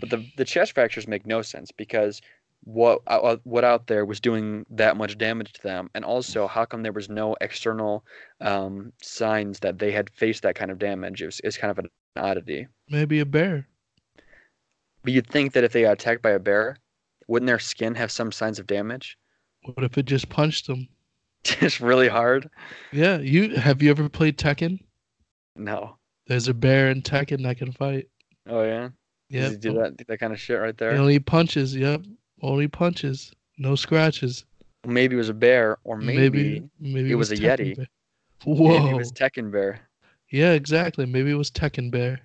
But 0.00 0.08
the 0.10 0.26
the 0.38 0.44
chest 0.46 0.72
fractures 0.72 1.06
make 1.06 1.26
no 1.26 1.42
sense 1.42 1.70
because 1.70 2.22
what 2.64 3.00
uh, 3.06 3.36
what 3.44 3.64
out 3.64 3.86
there 3.86 4.04
was 4.04 4.20
doing 4.20 4.64
that 4.70 4.96
much 4.96 5.18
damage 5.18 5.52
to 5.54 5.62
them, 5.62 5.90
and 5.94 6.04
also 6.04 6.46
how 6.46 6.64
come 6.64 6.82
there 6.82 6.92
was 6.92 7.08
no 7.08 7.36
external 7.40 8.04
um, 8.40 8.92
signs 9.02 9.58
that 9.60 9.78
they 9.78 9.90
had 9.92 10.10
faced 10.10 10.42
that 10.42 10.54
kind 10.54 10.70
of 10.70 10.78
damage? 10.78 11.22
It 11.22 11.26
was, 11.26 11.40
it's 11.44 11.56
kind 11.56 11.70
of 11.70 11.78
an 11.78 11.88
oddity. 12.16 12.68
Maybe 12.88 13.20
a 13.20 13.26
bear. 13.26 13.66
But 15.02 15.12
you'd 15.12 15.26
think 15.28 15.52
that 15.54 15.64
if 15.64 15.72
they 15.72 15.82
got 15.82 15.92
attacked 15.94 16.22
by 16.22 16.30
a 16.30 16.38
bear, 16.38 16.76
wouldn't 17.26 17.48
their 17.48 17.58
skin 17.58 17.94
have 17.96 18.12
some 18.12 18.30
signs 18.30 18.58
of 18.60 18.66
damage? 18.68 19.18
What 19.64 19.82
if 19.84 19.98
it 19.98 20.06
just 20.06 20.28
punched 20.28 20.66
them? 20.66 20.88
Just 21.44 21.80
really 21.80 22.06
hard. 22.06 22.48
Yeah, 22.92 23.18
you 23.18 23.56
have 23.56 23.82
you 23.82 23.90
ever 23.90 24.08
played 24.08 24.38
Tekken? 24.38 24.78
No. 25.56 25.96
There's 26.28 26.46
a 26.46 26.54
bear 26.54 26.88
in 26.90 27.02
Tekken 27.02 27.42
that 27.42 27.58
can 27.58 27.72
fight. 27.72 28.06
Oh 28.48 28.62
yeah. 28.62 28.90
Does 29.28 29.42
Yep. 29.42 29.50
he 29.50 29.56
do 29.56 29.72
that 29.74 30.06
that 30.06 30.20
kind 30.20 30.32
of 30.32 30.38
shit 30.40 30.60
right 30.60 30.68
He 30.68 30.76
there? 30.78 30.92
only 30.92 31.18
punches. 31.18 31.74
Yep. 31.74 32.02
Only 32.42 32.66
punches. 32.68 33.32
No 33.56 33.76
scratches. 33.76 34.44
Maybe 34.84 35.14
it 35.14 35.18
was 35.18 35.28
a 35.28 35.34
bear, 35.34 35.78
or 35.84 35.96
maybe, 35.96 36.30
maybe 36.30 36.62
maybe 36.80 37.12
it 37.12 37.14
was 37.14 37.30
a 37.30 37.36
Tekken 37.36 37.58
Yeti. 37.58 37.76
Bear. 37.76 37.86
maybe 38.46 38.60
Whoa. 38.60 38.90
it 38.90 38.94
was 38.94 39.12
Tekken 39.12 39.52
Bear. 39.52 39.80
yeah, 40.30 40.52
exactly. 40.52 41.06
Maybe 41.06 41.30
it 41.30 41.36
was 41.36 41.50
Tekken 41.52 41.90
Bear. 41.90 42.20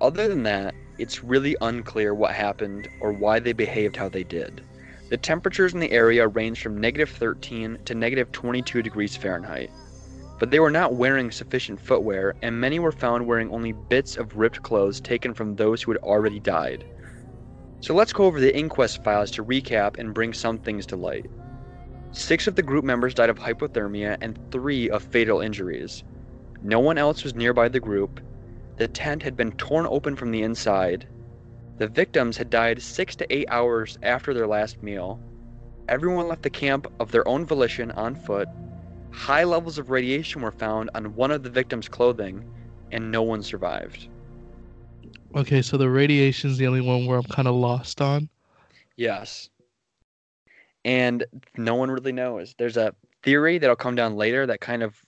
Other 0.00 0.28
than 0.28 0.44
that, 0.44 0.74
it's 0.98 1.22
really 1.22 1.56
unclear 1.60 2.14
what 2.14 2.32
happened 2.32 2.88
or 3.00 3.12
why 3.12 3.38
they 3.38 3.52
behaved 3.52 3.96
how 3.96 4.08
they 4.08 4.24
did. 4.24 4.62
The 5.10 5.16
temperatures 5.16 5.74
in 5.74 5.80
the 5.80 5.90
area 5.90 6.26
ranged 6.26 6.62
from 6.62 6.80
negative 6.80 7.10
13 7.10 7.78
to 7.84 7.94
negative 7.94 8.32
22 8.32 8.82
degrees 8.82 9.16
Fahrenheit. 9.16 9.70
But 10.38 10.50
they 10.50 10.60
were 10.60 10.70
not 10.70 10.94
wearing 10.94 11.30
sufficient 11.30 11.80
footwear, 11.80 12.34
and 12.42 12.60
many 12.60 12.78
were 12.78 12.92
found 12.92 13.26
wearing 13.26 13.50
only 13.50 13.72
bits 13.72 14.16
of 14.16 14.36
ripped 14.36 14.62
clothes 14.62 15.00
taken 15.00 15.34
from 15.34 15.56
those 15.56 15.82
who 15.82 15.90
had 15.90 16.00
already 16.02 16.38
died. 16.40 16.84
So 17.80 17.94
let's 17.94 18.12
go 18.12 18.24
over 18.24 18.40
the 18.40 18.56
inquest 18.56 19.02
files 19.04 19.30
to 19.32 19.44
recap 19.44 19.98
and 19.98 20.14
bring 20.14 20.32
some 20.32 20.58
things 20.58 20.86
to 20.86 20.96
light. 20.96 21.30
Six 22.12 22.46
of 22.46 22.56
the 22.56 22.62
group 22.62 22.84
members 22.84 23.14
died 23.14 23.30
of 23.30 23.38
hypothermia 23.38 24.16
and 24.20 24.38
three 24.50 24.90
of 24.90 25.02
fatal 25.02 25.40
injuries. 25.40 26.04
No 26.62 26.80
one 26.80 26.98
else 26.98 27.22
was 27.22 27.34
nearby 27.34 27.68
the 27.68 27.80
group, 27.80 28.20
the 28.78 28.86
tent 28.86 29.24
had 29.24 29.36
been 29.36 29.50
torn 29.52 29.88
open 29.90 30.14
from 30.14 30.30
the 30.30 30.42
inside. 30.42 31.08
The 31.78 31.88
victims 31.88 32.36
had 32.36 32.48
died 32.48 32.80
six 32.80 33.16
to 33.16 33.32
eight 33.32 33.48
hours 33.50 33.98
after 34.04 34.32
their 34.32 34.46
last 34.46 34.84
meal. 34.84 35.20
Everyone 35.88 36.28
left 36.28 36.42
the 36.42 36.50
camp 36.50 36.86
of 37.00 37.10
their 37.10 37.26
own 37.26 37.44
volition 37.44 37.90
on 37.90 38.14
foot. 38.14 38.46
High 39.10 39.42
levels 39.42 39.78
of 39.78 39.90
radiation 39.90 40.42
were 40.42 40.52
found 40.52 40.90
on 40.94 41.16
one 41.16 41.32
of 41.32 41.42
the 41.42 41.50
victims' 41.50 41.88
clothing, 41.88 42.44
and 42.92 43.10
no 43.10 43.22
one 43.22 43.42
survived. 43.42 44.08
Okay, 45.34 45.62
so 45.62 45.76
the 45.76 45.90
radiation's 45.90 46.58
the 46.58 46.66
only 46.66 46.80
one 46.80 47.06
where 47.06 47.18
I'm 47.18 47.24
kind 47.24 47.48
of 47.48 47.54
lost 47.54 48.00
on. 48.00 48.28
Yes. 48.96 49.50
And 50.84 51.24
no 51.56 51.74
one 51.74 51.90
really 51.90 52.12
knows. 52.12 52.54
There's 52.58 52.76
a 52.76 52.94
theory 53.22 53.58
that'll 53.58 53.76
come 53.76 53.94
down 53.94 54.16
later 54.16 54.46
that 54.46 54.60
kind 54.60 54.82
of 54.82 55.04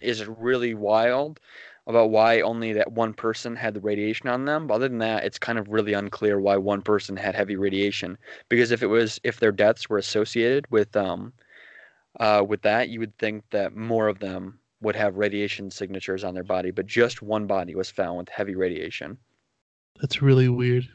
is 0.00 0.26
really 0.26 0.74
wild 0.74 1.40
about 1.86 2.10
why 2.10 2.40
only 2.40 2.72
that 2.72 2.92
one 2.92 3.12
person 3.12 3.56
had 3.56 3.74
the 3.74 3.80
radiation 3.80 4.28
on 4.28 4.44
them. 4.44 4.66
But 4.68 4.74
other 4.74 4.88
than 4.88 4.98
that, 4.98 5.24
it's 5.24 5.38
kind 5.38 5.58
of 5.58 5.68
really 5.68 5.92
unclear 5.92 6.40
why 6.40 6.56
one 6.56 6.82
person 6.82 7.16
had 7.16 7.34
heavy 7.34 7.56
radiation. 7.56 8.16
Because 8.48 8.70
if 8.70 8.82
it 8.82 8.86
was 8.86 9.20
if 9.24 9.40
their 9.40 9.52
deaths 9.52 9.88
were 9.88 9.98
associated 9.98 10.70
with 10.70 10.94
um 10.96 11.32
uh 12.20 12.44
with 12.46 12.62
that, 12.62 12.88
you 12.88 13.00
would 13.00 13.16
think 13.18 13.42
that 13.50 13.74
more 13.74 14.06
of 14.06 14.20
them 14.20 14.60
would 14.80 14.96
have 14.96 15.16
radiation 15.16 15.70
signatures 15.70 16.24
on 16.24 16.34
their 16.34 16.44
body, 16.44 16.70
but 16.70 16.86
just 16.86 17.22
one 17.22 17.46
body 17.46 17.74
was 17.74 17.90
found 17.90 18.18
with 18.18 18.28
heavy 18.28 18.54
radiation. 18.54 19.18
That's 20.00 20.20
really 20.20 20.48
weird. 20.48 20.88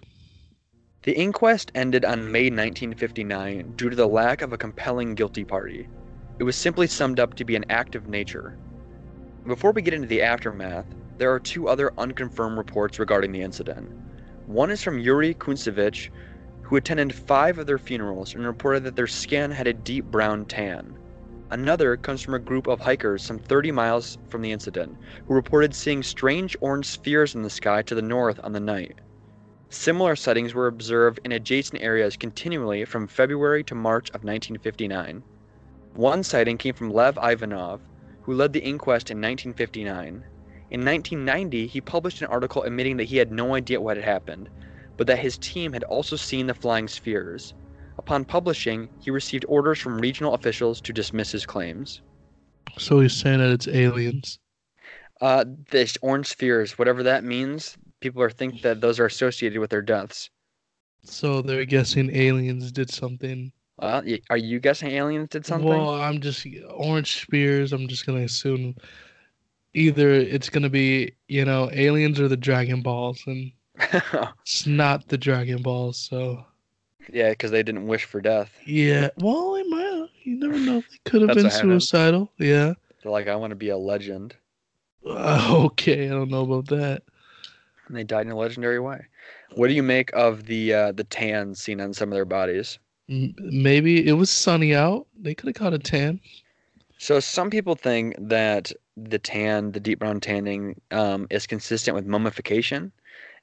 The 1.04 1.18
inquest 1.18 1.72
ended 1.74 2.04
on 2.04 2.30
May 2.30 2.50
1959 2.50 3.74
due 3.78 3.90
to 3.90 3.96
the 3.96 4.06
lack 4.06 4.42
of 4.42 4.52
a 4.52 4.58
compelling 4.58 5.16
guilty 5.16 5.46
party. 5.46 5.88
It 6.40 6.44
was 6.44 6.58
simply 6.58 6.88
summed 6.88 7.18
up 7.18 7.34
to 7.36 7.46
be 7.46 7.56
an 7.56 7.64
act 7.70 7.96
of 7.96 8.10
nature. 8.10 8.58
Before 9.46 9.72
we 9.72 9.82
get 9.82 9.94
into 9.94 10.10
the 10.10 10.22
aftermath, 10.22 10.86
there 11.18 11.32
are 11.32 11.40
two 11.40 11.70
other 11.70 11.94
unconfirmed 11.98 12.58
reports 12.58 13.00
regarding 13.00 13.32
the 13.32 13.42
incident. 13.42 13.90
One 14.46 14.70
is 14.70 14.84
from 14.84 15.00
Yuri 15.00 15.34
Kuntsevich, 15.34 16.10
who 16.64 16.76
attended 16.76 17.16
five 17.16 17.60
of 17.60 17.66
their 17.66 17.78
funerals 17.78 18.36
and 18.36 18.46
reported 18.46 18.84
that 18.84 18.98
their 18.98 19.08
skin 19.08 19.52
had 19.52 19.68
a 19.68 19.74
deep 19.74 20.04
brown 20.06 20.44
tan. 20.46 20.98
Another 21.50 21.96
comes 21.96 22.22
from 22.22 22.34
a 22.34 22.40
group 22.40 22.68
of 22.68 22.82
hikers 22.82 23.24
some 23.24 23.40
30 23.40 23.72
miles 23.72 24.18
from 24.28 24.42
the 24.42 24.52
incident, 24.52 24.98
who 25.28 25.34
reported 25.34 25.74
seeing 25.74 26.04
strange 26.04 26.58
orange 26.60 26.88
spheres 26.88 27.34
in 27.34 27.42
the 27.42 27.50
sky 27.50 27.82
to 27.84 27.96
the 27.96 28.02
north 28.02 28.38
on 28.44 28.52
the 28.52 28.60
night. 28.60 29.00
Similar 29.70 30.18
sightings 30.18 30.54
were 30.54 30.68
observed 30.68 31.22
in 31.24 31.32
adjacent 31.32 31.82
areas 31.82 32.18
continually 32.18 32.84
from 32.84 33.08
February 33.08 33.64
to 33.64 33.76
March 33.76 34.10
of 34.10 34.26
1959. 34.26 35.24
One 35.94 36.22
sighting 36.22 36.58
came 36.58 36.74
from 36.74 36.92
Lev 36.92 37.18
Ivanov, 37.18 37.82
who 38.24 38.34
led 38.34 38.52
the 38.52 38.60
inquest 38.60 39.10
in 39.10 39.20
1959. 39.20 40.26
In 40.70 40.84
1990, 40.84 41.68
he 41.68 41.80
published 41.80 42.22
an 42.22 42.28
article 42.28 42.64
admitting 42.64 42.98
that 42.98 43.06
he 43.06 43.18
had 43.18 43.32
no 43.32 43.56
idea 43.56 43.80
what 43.80 43.96
had 43.96 44.06
happened, 44.06 44.50
but 44.98 45.08
that 45.08 45.20
his 45.20 45.38
team 45.38 45.72
had 45.72 45.84
also 45.86 46.18
seen 46.18 46.48
the 46.48 46.54
flying 46.54 46.90
spheres. 46.90 47.54
Upon 48.08 48.24
publishing, 48.24 48.88
he 49.02 49.12
received 49.12 49.44
orders 49.50 49.80
from 49.80 50.00
regional 50.00 50.34
officials 50.34 50.80
to 50.80 50.94
dismiss 50.94 51.30
his 51.34 51.46
claims. 51.46 52.00
So 52.78 53.02
he's 53.02 53.12
saying 53.12 53.40
that 53.40 53.50
it's 53.50 53.68
aliens. 53.68 54.40
Uh, 55.20 55.44
this 55.72 55.98
orange 56.02 56.28
spheres, 56.28 56.78
whatever 56.78 57.04
that 57.04 57.26
means, 57.26 57.78
people 58.00 58.22
are 58.22 58.30
think 58.30 58.62
that 58.62 58.80
those 58.80 58.98
are 59.02 59.08
associated 59.08 59.60
with 59.60 59.72
their 59.72 59.82
deaths. 59.82 60.30
So 61.04 61.42
they're 61.42 61.66
guessing 61.66 62.16
aliens 62.16 62.72
did 62.72 62.90
something. 62.90 63.52
Well, 63.78 64.02
are 64.30 64.38
you 64.38 64.62
guessing 64.62 64.92
aliens 64.92 65.28
did 65.28 65.46
something? 65.46 65.68
Well, 65.68 65.96
I'm 65.96 66.22
just 66.22 66.48
orange 66.72 67.20
spears. 67.24 67.74
I'm 67.74 67.90
just 67.90 68.06
gonna 68.06 68.22
assume 68.22 68.74
either 69.74 70.14
it's 70.14 70.50
gonna 70.50 70.70
be 70.70 71.12
you 71.28 71.44
know 71.44 71.70
aliens 71.74 72.22
or 72.22 72.30
the 72.30 72.38
Dragon 72.38 72.82
Balls, 72.82 73.22
and 73.28 73.52
it's 74.44 74.66
not 74.66 75.10
the 75.10 75.18
Dragon 75.18 75.62
Balls. 75.62 75.98
So 75.98 76.46
yeah, 77.12 77.30
because 77.32 77.52
they 77.52 77.64
didn't 77.64 77.88
wish 77.88 78.06
for 78.06 78.22
death. 78.22 78.52
yeah, 78.66 79.10
well, 79.18 79.56
it 79.56 79.66
might. 79.70 80.08
You 80.24 80.38
never 80.40 80.60
know. 80.60 80.82
They 80.82 80.98
could 81.10 81.22
have 81.22 81.36
been 81.38 81.50
suicidal. 81.50 82.32
Yeah. 82.38 82.74
They're 83.02 83.12
like, 83.12 83.28
I 83.28 83.36
want 83.36 83.52
to 83.52 83.56
be 83.56 83.70
a 83.70 83.78
legend, 83.78 84.36
Uh, 85.06 85.48
okay, 85.66 86.08
I 86.08 86.10
don't 86.10 86.30
know 86.30 86.42
about 86.44 86.68
that. 86.68 87.04
and 87.88 87.96
they 87.96 88.04
died 88.04 88.26
in 88.26 88.32
a 88.32 88.36
legendary 88.38 88.80
way. 88.80 89.06
What 89.56 89.68
do 89.70 89.74
you 89.74 89.84
make 89.84 90.12
of 90.14 90.46
the 90.46 90.74
uh, 90.74 90.92
the 90.92 91.06
tan 91.06 91.56
seen 91.56 91.80
on 91.80 91.94
some 91.94 92.10
of 92.10 92.14
their 92.14 92.26
bodies? 92.26 92.80
Maybe 93.08 94.06
it 94.06 94.14
was 94.14 94.30
sunny 94.30 94.76
out. 94.76 95.08
They 95.18 95.34
could 95.34 95.48
have 95.48 95.56
caught 95.56 95.74
a 95.74 95.80
tan. 95.80 96.20
So 96.98 97.20
some 97.22 97.50
people 97.50 97.76
think 97.76 98.16
that 98.20 98.72
the 98.98 99.20
tan, 99.20 99.72
the 99.72 99.80
deep 99.80 100.00
brown 100.00 100.20
tanning, 100.20 100.82
um, 100.92 101.28
is 101.30 101.48
consistent 101.48 101.96
with 101.96 102.06
mummification. 102.06 102.92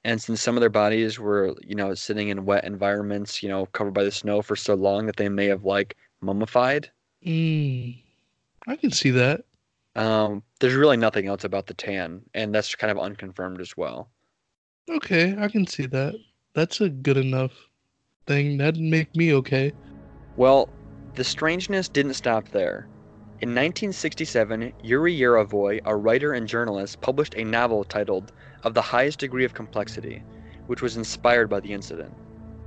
And 0.05 0.21
since 0.21 0.43
some 0.43 0.57
of 0.57 0.61
their 0.61 0.69
bodies 0.69 1.19
were, 1.19 1.55
you 1.63 1.75
know, 1.75 1.95
sitting 1.95 2.29
in 2.29 2.45
wet 2.45 2.65
environments, 2.65 3.43
you 3.43 3.49
know, 3.49 3.67
covered 3.67 3.95
by 3.95 4.05
the 4.05 4.11
snow 4.11 4.43
for 4.43 4.55
so 4.55 4.75
long 4.75 5.07
that 5.07 5.17
they 5.17 5.31
may 5.31 5.47
have 5.47 5.65
like 5.65 5.97
mummified. 6.21 6.91
Mm, 7.27 8.03
I 8.67 8.77
can 8.77 8.91
see 8.91 9.11
that. 9.11 9.45
Um, 9.97 10.43
there's 10.61 10.75
really 10.75 10.97
nothing 10.97 11.27
else 11.27 11.45
about 11.45 11.67
the 11.67 11.75
tan, 11.75 12.21
and 12.35 12.55
that's 12.55 12.75
kind 12.75 12.91
of 12.91 12.99
unconfirmed 12.99 13.61
as 13.61 13.77
well. 13.77 14.11
Okay, 14.91 15.35
I 15.39 15.49
can 15.49 15.67
see 15.67 15.87
that. 15.87 16.15
That's 16.55 16.81
a 16.81 16.89
good 16.89 17.17
enough 17.17 17.53
thing. 18.27 18.59
That'd 18.59 18.81
make 18.81 19.15
me 19.17 19.33
okay. 19.35 19.73
Well, 20.37 20.69
the 21.15 21.25
strangeness 21.25 21.89
didn't 21.89 22.15
stop 22.15 22.49
there. 22.51 22.89
In 23.41 23.49
1967, 23.49 24.73
Yuri 24.81 25.13
Yerovoy, 25.19 25.81
a 25.85 25.97
writer 25.97 26.33
and 26.35 26.47
journalist, 26.47 27.01
published 27.01 27.35
a 27.37 27.43
novel 27.43 27.83
titled 27.83 28.31
Of 28.63 28.75
the 28.75 28.81
Highest 28.81 29.19
Degree 29.19 29.45
of 29.45 29.53
Complexity, 29.53 30.23
which 30.67 30.81
was 30.81 30.97
inspired 30.97 31.51
by 31.51 31.59
the 31.59 31.73
incident. 31.73 32.15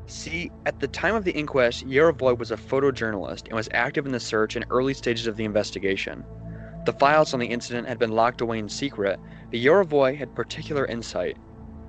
See, 0.08 0.52
at 0.66 0.82
the 0.82 0.90
time 0.90 1.16
of 1.16 1.24
the 1.24 1.32
inquest, 1.32 1.88
Yerovoy 1.88 2.38
was 2.38 2.52
a 2.52 2.58
photojournalist 2.58 3.48
and 3.48 3.54
was 3.56 3.70
active 3.72 4.06
in 4.06 4.12
the 4.12 4.20
search 4.20 4.58
in 4.58 4.66
early 4.70 4.94
stages 4.94 5.26
of 5.26 5.38
the 5.38 5.46
investigation. 5.46 6.26
The 6.86 6.94
files 6.94 7.34
on 7.34 7.40
the 7.40 7.48
incident 7.48 7.88
had 7.88 7.98
been 7.98 8.12
locked 8.12 8.42
away 8.42 8.60
in 8.60 8.68
secret, 8.68 9.22
but 9.50 9.60
Yerovoy 9.62 10.18
had 10.18 10.36
particular 10.36 10.86
insight. 10.86 11.38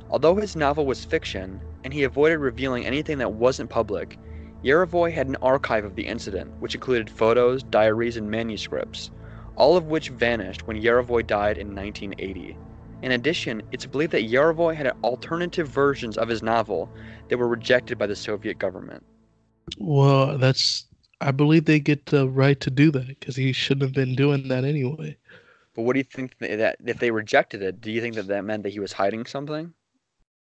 Although 0.08 0.36
his 0.36 0.54
novel 0.54 0.86
was 0.86 1.04
fiction, 1.04 1.60
and 1.82 1.92
he 1.92 2.04
avoided 2.04 2.38
revealing 2.38 2.86
anything 2.86 3.18
that 3.18 3.32
wasn't 3.32 3.70
public, 3.70 4.16
Yerovoy 4.64 5.12
had 5.12 5.28
an 5.28 5.36
archive 5.36 5.84
of 5.84 5.94
the 5.94 6.06
incident, 6.06 6.50
which 6.60 6.74
included 6.74 7.08
photos, 7.08 7.62
diaries, 7.62 8.16
and 8.16 8.30
manuscripts, 8.30 9.10
all 9.56 9.76
of 9.76 9.86
which 9.86 10.08
vanished 10.08 10.66
when 10.66 10.80
Yerovoy 10.80 11.26
died 11.26 11.58
in 11.58 11.74
1980. 11.74 12.56
In 13.02 13.12
addition, 13.12 13.62
it's 13.70 13.86
believed 13.86 14.12
that 14.12 14.28
Yerovoy 14.28 14.74
had 14.74 14.92
alternative 15.04 15.68
versions 15.68 16.18
of 16.18 16.28
his 16.28 16.42
novel 16.42 16.90
that 17.28 17.38
were 17.38 17.46
rejected 17.46 17.98
by 17.98 18.06
the 18.08 18.16
Soviet 18.16 18.58
government. 18.58 19.04
Well, 19.78 20.36
that's. 20.38 20.86
I 21.20 21.30
believe 21.32 21.64
they 21.64 21.80
get 21.80 22.06
the 22.06 22.28
right 22.28 22.58
to 22.60 22.70
do 22.70 22.90
that 22.92 23.08
because 23.08 23.36
he 23.36 23.52
shouldn't 23.52 23.82
have 23.82 23.92
been 23.92 24.14
doing 24.14 24.48
that 24.48 24.64
anyway. 24.64 25.16
But 25.74 25.82
what 25.82 25.92
do 25.92 25.98
you 25.98 26.04
think 26.04 26.38
that 26.38 26.76
if 26.84 26.98
they 26.98 27.10
rejected 27.10 27.62
it, 27.62 27.80
do 27.80 27.92
you 27.92 28.00
think 28.00 28.16
that 28.16 28.26
that 28.28 28.44
meant 28.44 28.64
that 28.64 28.70
he 28.70 28.80
was 28.80 28.92
hiding 28.92 29.26
something? 29.26 29.72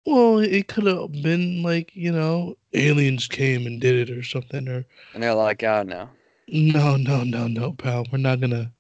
Well, 0.06 0.40
it 0.40 0.68
could 0.68 0.86
have 0.86 1.12
been 1.22 1.64
like 1.64 1.92
you 1.96 2.12
know, 2.12 2.56
aliens 2.74 3.28
came 3.28 3.66
and 3.66 3.80
did 3.80 4.10
it 4.10 4.16
or 4.16 4.24
something. 4.24 4.68
Or 4.68 4.86
And 5.14 5.24
they're 5.24 5.34
like, 5.34 5.64
oh 5.64 5.84
no. 5.84 6.10
no, 6.48 6.98
no, 6.98 7.24
no, 7.24 7.48
no, 7.48 7.72
pal. 7.74 8.06
We're 8.12 8.18
not 8.18 8.40
gonna. 8.42 8.72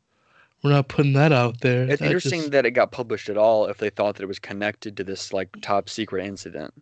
We're 0.63 0.71
not 0.71 0.87
putting 0.87 1.13
that 1.13 1.33
out 1.33 1.59
there. 1.59 1.83
It's 1.89 1.99
That 1.99 2.05
interesting 2.05 2.39
just- 2.41 2.51
that 2.51 2.65
it 2.65 2.71
got 2.71 2.91
published 2.91 3.27
at 3.29 3.37
all 3.37 3.65
if 3.67 3.77
they 3.79 3.89
thought 3.89 4.15
that 4.15 4.23
it 4.23 4.27
was 4.27 4.39
connected 4.39 4.95
to 4.97 5.03
this 5.03 5.33
like 5.33 5.49
top 5.61 5.89
secret 5.89 6.25
incident. 6.25 6.73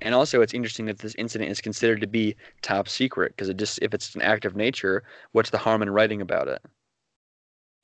And 0.00 0.16
also 0.16 0.40
it's 0.40 0.52
interesting 0.54 0.86
that 0.86 0.98
this 0.98 1.14
incident 1.14 1.48
is 1.50 1.60
considered 1.60 2.00
to 2.00 2.08
be 2.08 2.34
top 2.62 2.88
secret 2.88 3.32
because 3.36 3.48
it 3.48 3.56
just 3.56 3.78
if 3.80 3.94
it's 3.94 4.16
an 4.16 4.22
act 4.22 4.44
of 4.44 4.56
nature, 4.56 5.04
what's 5.30 5.50
the 5.50 5.58
harm 5.58 5.82
in 5.82 5.90
writing 5.90 6.20
about 6.20 6.48
it? 6.48 6.60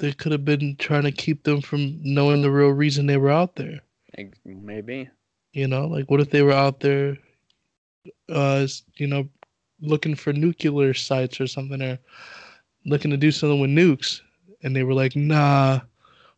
they 0.01 0.13
could 0.13 0.31
have 0.31 0.45
been 0.45 0.77
trying 0.77 1.03
to 1.03 1.11
keep 1.11 1.43
them 1.43 1.61
from 1.61 1.99
knowing 2.05 2.41
the 2.41 2.51
real 2.53 2.69
reason 2.69 3.07
they 3.07 3.17
were 3.17 3.31
out 3.33 3.57
there. 3.57 3.81
Maybe. 4.45 5.09
You 5.53 5.67
know, 5.67 5.87
like 5.87 6.11
what 6.11 6.21
if 6.21 6.31
they 6.31 6.43
were 6.43 6.53
out 6.53 6.81
there, 6.81 7.17
uh, 8.29 8.67
you 8.97 9.07
know, 9.07 9.29
looking 9.81 10.15
for 10.15 10.33
nuclear 10.33 10.95
sites 10.95 11.41
or 11.41 11.47
something, 11.47 11.81
or 11.81 11.99
looking 12.85 13.11
to 13.11 13.17
do 13.17 13.31
something 13.31 13.61
with 13.61 13.71
nukes, 13.71 14.21
and 14.63 14.77
they 14.77 14.83
were 14.83 14.95
like, 14.95 15.17
"Nah, 15.17 15.81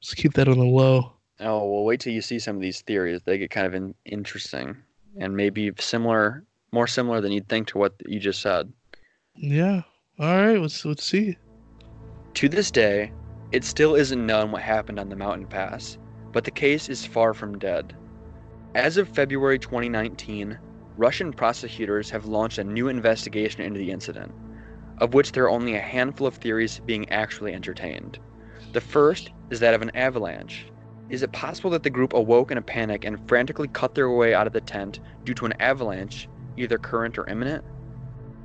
let's 0.00 0.14
keep 0.14 0.35
that 0.35 0.49
on 0.49 0.59
the 0.59 0.64
low." 0.64 1.12
Oh 1.40 1.67
well, 1.71 1.85
wait 1.85 2.00
till 2.00 2.12
you 2.12 2.23
see 2.23 2.38
some 2.38 2.57
of 2.57 2.62
these 2.62 2.83
theories. 2.83 3.23
They 3.23 3.38
get 3.38 3.50
kind 3.50 3.67
of 3.67 3.75
in, 3.75 3.95
interesting 4.05 4.76
and 5.19 5.37
maybe 5.37 5.73
similar, 5.79 6.45
more 6.73 6.87
similar 6.87 7.21
than 7.21 7.33
you'd 7.33 7.49
think 7.49 7.69
to 7.69 7.79
what 7.79 7.95
you 8.07 8.21
just 8.21 8.40
said. 8.40 8.73
Yeah. 9.35 9.83
All 10.19 10.47
right. 10.47 10.61
Let's 10.61 10.85
let's 10.85 11.05
see. 11.05 11.37
To 12.35 12.49
this 12.49 12.71
day, 12.71 13.12
it 13.52 13.64
still 13.64 13.95
isn't 13.95 14.25
known 14.25 14.52
what 14.52 14.62
happened 14.62 15.00
on 15.00 15.09
the 15.09 15.17
mountain 15.17 15.47
pass, 15.47 15.99
but 16.33 16.45
the 16.45 16.50
case 16.50 16.88
is 16.88 17.05
far 17.05 17.35
from 17.35 17.59
dead. 17.59 17.95
As 18.76 18.98
of 18.98 19.08
February 19.08 19.58
2019, 19.58 20.56
Russian 20.96 21.32
prosecutors 21.32 22.08
have 22.10 22.26
launched 22.26 22.58
a 22.58 22.64
new 22.64 22.86
investigation 22.86 23.62
into 23.62 23.78
the 23.80 23.90
incident, 23.90 24.32
of 24.98 25.12
which 25.12 25.32
there 25.32 25.42
are 25.42 25.50
only 25.50 25.74
a 25.74 25.80
handful 25.80 26.28
of 26.28 26.36
theories 26.36 26.80
being 26.86 27.08
actually 27.08 27.52
entertained. 27.52 28.20
The 28.72 28.80
first 28.80 29.30
is 29.50 29.58
that 29.58 29.74
of 29.74 29.82
an 29.82 29.90
avalanche. 29.96 30.70
Is 31.08 31.24
it 31.24 31.32
possible 31.32 31.70
that 31.70 31.82
the 31.82 31.90
group 31.90 32.12
awoke 32.12 32.52
in 32.52 32.58
a 32.58 32.62
panic 32.62 33.04
and 33.04 33.26
frantically 33.28 33.66
cut 33.66 33.96
their 33.96 34.08
way 34.08 34.34
out 34.34 34.46
of 34.46 34.52
the 34.52 34.60
tent 34.60 35.00
due 35.24 35.34
to 35.34 35.46
an 35.46 35.54
avalanche, 35.58 36.28
either 36.56 36.78
current 36.78 37.18
or 37.18 37.28
imminent? 37.28 37.64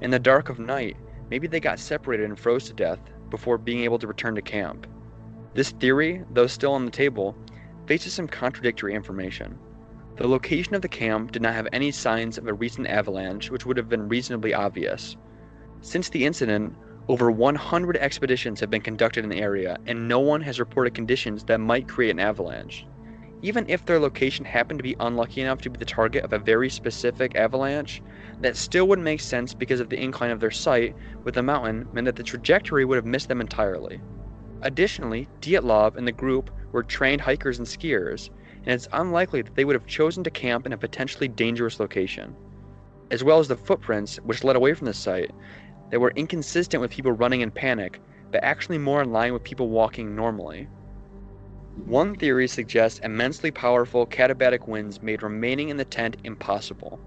In 0.01 0.09
the 0.09 0.17
dark 0.17 0.49
of 0.49 0.57
night, 0.57 0.97
maybe 1.29 1.45
they 1.45 1.59
got 1.59 1.77
separated 1.77 2.27
and 2.27 2.39
froze 2.39 2.65
to 2.65 2.73
death 2.73 2.99
before 3.29 3.59
being 3.59 3.83
able 3.83 3.99
to 3.99 4.07
return 4.07 4.33
to 4.33 4.41
camp. 4.41 4.87
This 5.53 5.69
theory, 5.69 6.23
though 6.31 6.47
still 6.47 6.73
on 6.73 6.85
the 6.85 6.89
table, 6.91 7.37
faces 7.85 8.13
some 8.13 8.27
contradictory 8.27 8.95
information. 8.95 9.59
The 10.17 10.27
location 10.29 10.75
of 10.75 10.81
the 10.81 10.87
camp 10.87 11.33
did 11.33 11.41
not 11.41 11.55
have 11.55 11.67
any 11.73 11.91
signs 11.91 12.37
of 12.37 12.47
a 12.47 12.53
recent 12.53 12.87
avalanche, 12.87 13.51
which 13.51 13.65
would 13.65 13.75
have 13.75 13.89
been 13.89 14.07
reasonably 14.07 14.53
obvious. 14.53 15.17
Since 15.81 16.09
the 16.09 16.25
incident, 16.25 16.73
over 17.09 17.29
100 17.29 17.97
expeditions 17.97 18.61
have 18.61 18.69
been 18.69 18.81
conducted 18.81 19.25
in 19.25 19.29
the 19.29 19.41
area, 19.41 19.77
and 19.85 20.07
no 20.07 20.19
one 20.19 20.39
has 20.41 20.59
reported 20.59 20.93
conditions 20.93 21.43
that 21.43 21.59
might 21.59 21.89
create 21.89 22.11
an 22.11 22.19
avalanche. 22.19 22.87
Even 23.41 23.65
if 23.67 23.85
their 23.85 23.99
location 23.99 24.45
happened 24.45 24.79
to 24.79 24.83
be 24.83 24.95
unlucky 25.01 25.41
enough 25.41 25.59
to 25.61 25.69
be 25.69 25.77
the 25.77 25.85
target 25.85 26.23
of 26.23 26.31
a 26.31 26.39
very 26.39 26.69
specific 26.69 27.35
avalanche, 27.35 28.01
that 28.39 28.55
still 28.55 28.87
wouldn't 28.87 29.03
make 29.03 29.19
sense 29.19 29.53
because 29.53 29.81
of 29.81 29.89
the 29.89 30.01
incline 30.01 30.31
of 30.31 30.39
their 30.39 30.49
site 30.49 30.95
with 31.25 31.35
the 31.35 31.43
mountain 31.43 31.87
meant 31.91 32.05
that 32.05 32.15
the 32.15 32.23
trajectory 32.23 32.85
would 32.85 32.95
have 32.95 33.05
missed 33.05 33.27
them 33.27 33.41
entirely. 33.41 34.01
Additionally, 34.61 35.27
Dyatlov 35.41 35.97
and 35.97 36.07
the 36.07 36.11
group 36.13 36.49
were 36.71 36.83
trained 36.83 37.21
hikers 37.21 37.59
and 37.59 37.67
skiers, 37.67 38.29
and 38.65 38.73
it's 38.73 38.87
unlikely 38.93 39.41
that 39.41 39.55
they 39.55 39.65
would 39.65 39.75
have 39.75 39.85
chosen 39.85 40.23
to 40.23 40.31
camp 40.31 40.65
in 40.65 40.73
a 40.73 40.77
potentially 40.77 41.27
dangerous 41.27 41.79
location. 41.79 42.35
As 43.11 43.23
well 43.23 43.39
as 43.39 43.47
the 43.47 43.55
footprints, 43.55 44.17
which 44.17 44.43
led 44.43 44.55
away 44.55 44.73
from 44.73 44.85
the 44.85 44.93
site, 44.93 45.31
they 45.91 45.97
were 45.97 46.13
inconsistent 46.15 46.81
with 46.81 46.91
people 46.91 47.11
running 47.11 47.41
in 47.41 47.51
panic, 47.51 48.01
but 48.31 48.43
actually 48.43 48.79
more 48.79 49.03
in 49.03 49.11
line 49.11 49.33
with 49.33 49.43
people 49.43 49.69
walking 49.69 50.15
normally. 50.15 50.67
One 51.85 52.15
theory 52.15 52.47
suggests 52.47 52.99
immensely 52.99 53.51
powerful 53.51 54.07
katabatic 54.07 54.67
winds 54.67 55.03
made 55.03 55.21
remaining 55.21 55.69
in 55.69 55.77
the 55.77 55.85
tent 55.85 56.17
impossible. 56.23 56.99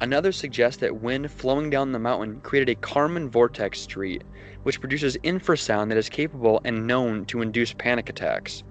Another 0.00 0.32
suggests 0.32 0.80
that 0.80 1.02
wind 1.02 1.30
flowing 1.30 1.68
down 1.68 1.92
the 1.92 1.98
mountain 1.98 2.40
created 2.40 2.76
a 2.76 2.80
Kármán 2.80 3.28
vortex 3.28 3.80
street, 3.80 4.24
which 4.62 4.80
produces 4.80 5.16
infrasound 5.18 5.88
that 5.88 5.98
is 5.98 6.08
capable 6.08 6.60
and 6.64 6.86
known 6.86 7.24
to 7.26 7.42
induce 7.42 7.72
panic 7.74 8.08
attacks. 8.08 8.62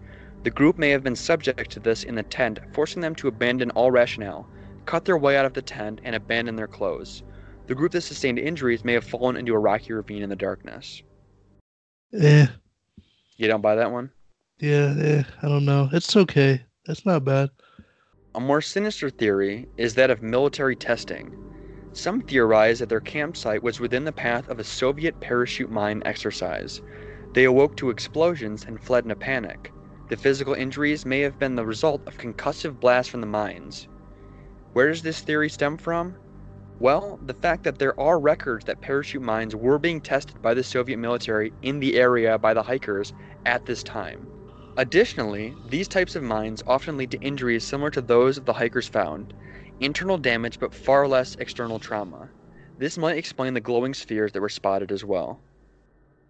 The 0.43 0.51
group 0.51 0.77
may 0.77 0.89
have 0.89 1.03
been 1.03 1.15
subject 1.15 1.71
to 1.71 1.79
this 1.79 2.03
in 2.03 2.15
the 2.15 2.23
tent, 2.23 2.59
forcing 2.73 3.01
them 3.01 3.15
to 3.15 3.29
abandon 3.29 3.71
all 3.71 3.91
rationale, 3.91 4.47
cut 4.85 5.05
their 5.05 5.17
way 5.17 5.37
out 5.37 5.45
of 5.45 5.53
the 5.53 5.61
tent, 5.61 6.01
and 6.03 6.15
abandon 6.15 6.57
their 6.57 6.67
clothes. 6.67 7.23
The 7.67 7.75
group 7.75 7.93
that 7.93 8.01
sustained 8.01 8.39
injuries 8.39 8.83
may 8.83 8.93
have 8.93 9.05
fallen 9.05 9.37
into 9.37 9.53
a 9.53 9.59
rocky 9.59 9.93
ravine 9.93 10.21
in 10.21 10.29
the 10.29 10.35
darkness. 10.35 11.01
Eh. 12.13 12.47
You 13.37 13.47
don't 13.47 13.61
buy 13.61 13.75
that 13.75 13.91
one? 13.91 14.11
Yeah. 14.59 14.93
Eh. 14.97 15.23
I 15.41 15.47
don't 15.47 15.65
know. 15.65 15.89
It's 15.93 16.15
okay. 16.15 16.61
That's 16.85 17.05
not 17.05 17.23
bad. 17.23 17.49
A 18.35 18.39
more 18.39 18.61
sinister 18.61 19.09
theory 19.09 19.67
is 19.77 19.95
that 19.95 20.11
of 20.11 20.21
military 20.21 20.75
testing. 20.75 21.37
Some 21.93 22.21
theorize 22.21 22.79
that 22.79 22.89
their 22.89 22.99
campsite 22.99 23.63
was 23.63 23.79
within 23.79 24.03
the 24.03 24.11
path 24.11 24.49
of 24.49 24.59
a 24.59 24.63
Soviet 24.63 25.19
parachute 25.21 25.71
mine 25.71 26.01
exercise. 26.05 26.81
They 27.33 27.45
awoke 27.45 27.77
to 27.77 27.89
explosions 27.89 28.65
and 28.65 28.83
fled 28.83 29.05
in 29.05 29.11
a 29.11 29.15
panic. 29.15 29.71
The 30.13 30.17
physical 30.17 30.53
injuries 30.53 31.07
may 31.07 31.21
have 31.21 31.39
been 31.39 31.55
the 31.55 31.65
result 31.65 32.03
of 32.05 32.19
concussive 32.19 32.79
blasts 32.79 33.09
from 33.09 33.21
the 33.21 33.25
mines. 33.25 33.87
Where 34.73 34.89
does 34.89 35.01
this 35.01 35.21
theory 35.21 35.49
stem 35.49 35.75
from? 35.75 36.15
Well, 36.79 37.19
the 37.25 37.33
fact 37.33 37.63
that 37.63 37.79
there 37.79 37.99
are 37.99 38.19
records 38.19 38.63
that 38.65 38.79
parachute 38.79 39.23
mines 39.23 39.55
were 39.55 39.79
being 39.79 39.99
tested 39.99 40.39
by 40.39 40.53
the 40.53 40.63
Soviet 40.63 40.97
military 40.97 41.51
in 41.63 41.79
the 41.79 41.95
area 41.95 42.37
by 42.37 42.53
the 42.53 42.61
hikers 42.61 43.11
at 43.47 43.65
this 43.65 43.81
time. 43.81 44.27
Additionally, 44.77 45.55
these 45.67 45.87
types 45.87 46.15
of 46.15 46.21
mines 46.21 46.61
often 46.67 46.95
lead 46.95 47.09
to 47.09 47.21
injuries 47.21 47.65
similar 47.65 47.89
to 47.89 48.01
those 48.01 48.37
of 48.37 48.45
the 48.45 48.53
hikers 48.53 48.87
found 48.87 49.33
internal 49.79 50.19
damage 50.19 50.59
but 50.59 50.75
far 50.75 51.07
less 51.07 51.33
external 51.37 51.79
trauma. 51.79 52.29
This 52.77 52.99
might 52.99 53.17
explain 53.17 53.55
the 53.55 53.61
glowing 53.61 53.95
spheres 53.95 54.31
that 54.33 54.41
were 54.41 54.49
spotted 54.49 54.91
as 54.91 55.03
well. 55.03 55.41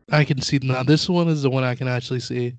I 0.09 0.23
can 0.23 0.41
see 0.41 0.59
now. 0.63 0.83
This 0.83 1.09
one 1.09 1.27
is 1.27 1.41
the 1.41 1.49
one 1.49 1.65
I 1.65 1.75
can 1.75 1.89
actually 1.89 2.21
see. 2.21 2.55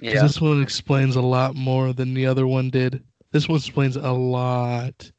Yeah. 0.00 0.22
This 0.22 0.40
one 0.40 0.62
explains 0.62 1.16
a 1.16 1.22
lot 1.22 1.54
more 1.54 1.92
than 1.92 2.14
the 2.14 2.26
other 2.26 2.46
one 2.46 2.70
did. 2.70 3.02
This 3.32 3.48
one 3.48 3.58
explains 3.58 3.96
a 3.96 4.12
lot. 4.12 5.10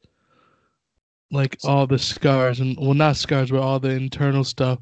Like 1.30 1.58
all 1.64 1.86
the 1.86 1.98
scars 1.98 2.60
and 2.60 2.76
well 2.80 2.94
not 2.94 3.16
scars, 3.16 3.50
but 3.50 3.60
all 3.60 3.78
the 3.78 3.90
internal 3.90 4.44
stuff 4.44 4.78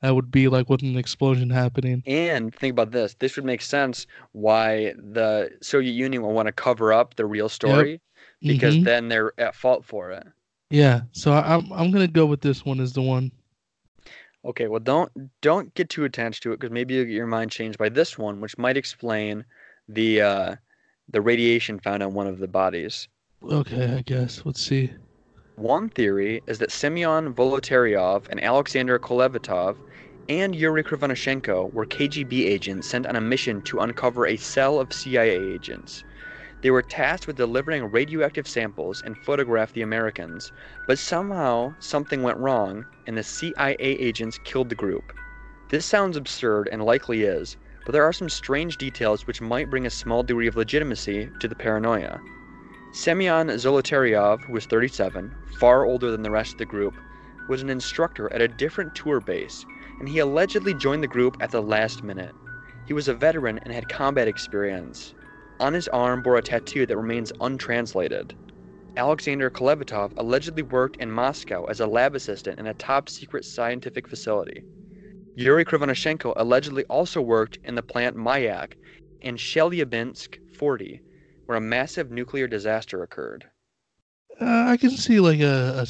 that 0.00 0.14
would 0.14 0.30
be 0.30 0.48
like 0.48 0.70
with 0.70 0.82
an 0.82 0.96
explosion 0.96 1.50
happening. 1.50 2.02
And 2.06 2.54
think 2.54 2.72
about 2.72 2.90
this. 2.90 3.14
This 3.18 3.36
would 3.36 3.44
make 3.44 3.60
sense 3.60 4.06
why 4.32 4.94
the 4.96 5.50
Soviet 5.60 5.92
Union 5.92 6.22
will 6.22 6.32
want 6.32 6.46
to 6.46 6.52
cover 6.52 6.92
up 6.92 7.16
the 7.16 7.26
real 7.26 7.50
story 7.50 8.00
because 8.40 8.76
Mhm. 8.76 8.84
then 8.84 9.08
they're 9.08 9.32
at 9.38 9.54
fault 9.54 9.84
for 9.84 10.10
it. 10.10 10.26
Yeah. 10.70 11.02
So 11.12 11.32
I, 11.32 11.54
I'm 11.56 11.70
I'm 11.70 11.90
gonna 11.90 12.08
go 12.08 12.24
with 12.24 12.40
this 12.40 12.64
one 12.64 12.80
as 12.80 12.94
the 12.94 13.02
one. 13.02 13.30
Okay, 14.44 14.68
well 14.68 14.80
don't 14.80 15.12
don't 15.40 15.74
get 15.74 15.90
too 15.90 16.04
attached 16.04 16.42
to 16.42 16.52
it 16.52 16.60
because 16.60 16.72
maybe 16.72 16.94
you'll 16.94 17.04
get 17.04 17.12
your 17.12 17.26
mind 17.26 17.50
changed 17.50 17.78
by 17.78 17.88
this 17.88 18.16
one, 18.16 18.40
which 18.40 18.56
might 18.56 18.76
explain 18.76 19.44
the 19.88 20.20
uh, 20.22 20.56
the 21.08 21.20
radiation 21.20 21.78
found 21.78 22.02
on 22.02 22.14
one 22.14 22.26
of 22.26 22.38
the 22.38 22.48
bodies. 22.48 23.08
Okay, 23.42 23.94
I 23.96 24.02
guess. 24.02 24.42
Let's 24.44 24.62
see. 24.62 24.92
One 25.56 25.90
theory 25.90 26.42
is 26.46 26.58
that 26.58 26.70
Semyon 26.70 27.34
Zolotaryov 27.34 28.28
and 28.28 28.42
Alexander 28.42 28.98
Kolevatov 28.98 29.76
and 30.30 30.54
Yuri 30.54 30.84
Krivonishenko 30.84 31.72
were 31.72 31.84
KGB 31.84 32.46
agents 32.46 32.88
sent 32.88 33.06
on 33.06 33.16
a 33.16 33.20
mission 33.20 33.60
to 33.62 33.80
uncover 33.80 34.26
a 34.26 34.36
cell 34.36 34.78
of 34.78 34.92
CIA 34.92 35.36
agents. 35.36 36.04
They 36.62 36.70
were 36.70 36.82
tasked 36.82 37.26
with 37.26 37.36
delivering 37.36 37.90
radioactive 37.90 38.46
samples 38.46 39.00
and 39.00 39.16
photograph 39.16 39.72
the 39.72 39.80
Americans, 39.80 40.52
but 40.86 40.98
somehow 40.98 41.74
something 41.78 42.22
went 42.22 42.36
wrong 42.36 42.84
and 43.06 43.16
the 43.16 43.22
CIA 43.22 43.76
agents 43.78 44.38
killed 44.44 44.68
the 44.68 44.74
group. 44.74 45.14
This 45.70 45.86
sounds 45.86 46.18
absurd 46.18 46.68
and 46.70 46.84
likely 46.84 47.22
is, 47.22 47.56
but 47.86 47.92
there 47.92 48.04
are 48.04 48.12
some 48.12 48.28
strange 48.28 48.76
details 48.76 49.26
which 49.26 49.40
might 49.40 49.70
bring 49.70 49.86
a 49.86 49.90
small 49.90 50.22
degree 50.22 50.46
of 50.48 50.56
legitimacy 50.56 51.30
to 51.38 51.48
the 51.48 51.54
paranoia. 51.54 52.20
Semyon 52.92 53.48
Zolotaryov, 53.48 54.44
who 54.44 54.52
was 54.52 54.66
37, 54.66 55.32
far 55.46 55.84
older 55.84 56.10
than 56.10 56.22
the 56.22 56.30
rest 56.30 56.52
of 56.52 56.58
the 56.58 56.66
group, 56.66 57.00
was 57.48 57.62
an 57.62 57.70
instructor 57.70 58.30
at 58.34 58.42
a 58.42 58.48
different 58.48 58.94
tour 58.94 59.20
base, 59.20 59.64
and 59.98 60.08
he 60.08 60.18
allegedly 60.18 60.74
joined 60.74 61.02
the 61.02 61.08
group 61.08 61.36
at 61.40 61.52
the 61.52 61.62
last 61.62 62.02
minute. 62.02 62.34
He 62.84 62.92
was 62.92 63.08
a 63.08 63.14
veteran 63.14 63.58
and 63.62 63.72
had 63.72 63.88
combat 63.88 64.28
experience. 64.28 65.14
On 65.60 65.74
his 65.74 65.88
arm 65.88 66.22
bore 66.22 66.38
a 66.38 66.42
tattoo 66.42 66.86
that 66.86 66.96
remains 66.96 67.32
untranslated. 67.38 68.34
Alexander 68.96 69.50
Kolevatov 69.50 70.12
allegedly 70.16 70.62
worked 70.62 70.96
in 70.96 71.10
Moscow 71.10 71.66
as 71.66 71.80
a 71.80 71.86
lab 71.86 72.14
assistant 72.14 72.58
in 72.58 72.66
a 72.66 72.74
top 72.74 73.10
secret 73.10 73.44
scientific 73.44 74.08
facility. 74.08 74.64
Yuri 75.36 75.66
Krivonishenko 75.66 76.32
allegedly 76.36 76.84
also 76.84 77.20
worked 77.20 77.58
in 77.64 77.74
the 77.74 77.82
plant 77.82 78.16
Mayak 78.16 78.72
in 79.20 79.36
Chelyabinsk 79.36 80.38
40, 80.56 81.02
where 81.44 81.58
a 81.58 81.60
massive 81.60 82.10
nuclear 82.10 82.46
disaster 82.46 83.02
occurred. 83.02 83.44
Uh, 84.40 84.64
I 84.68 84.78
can 84.78 84.90
see 84.90 85.20
like 85.20 85.40
a 85.40 85.86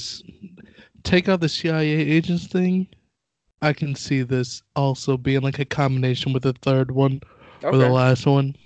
take 1.05 1.29
out 1.29 1.41
the 1.41 1.49
CIA 1.49 1.93
agents 1.93 2.49
thing. 2.49 2.89
I 3.63 3.73
can 3.73 3.95
see 3.95 4.23
this 4.23 4.63
also 4.75 5.17
being 5.17 5.43
like 5.43 5.61
a 5.61 5.65
combination 5.65 6.33
with 6.33 6.43
the 6.43 6.55
third 6.55 6.91
one 6.91 7.21
or 7.63 7.77
the 7.77 7.89
last 7.89 8.27
one. 8.27 8.57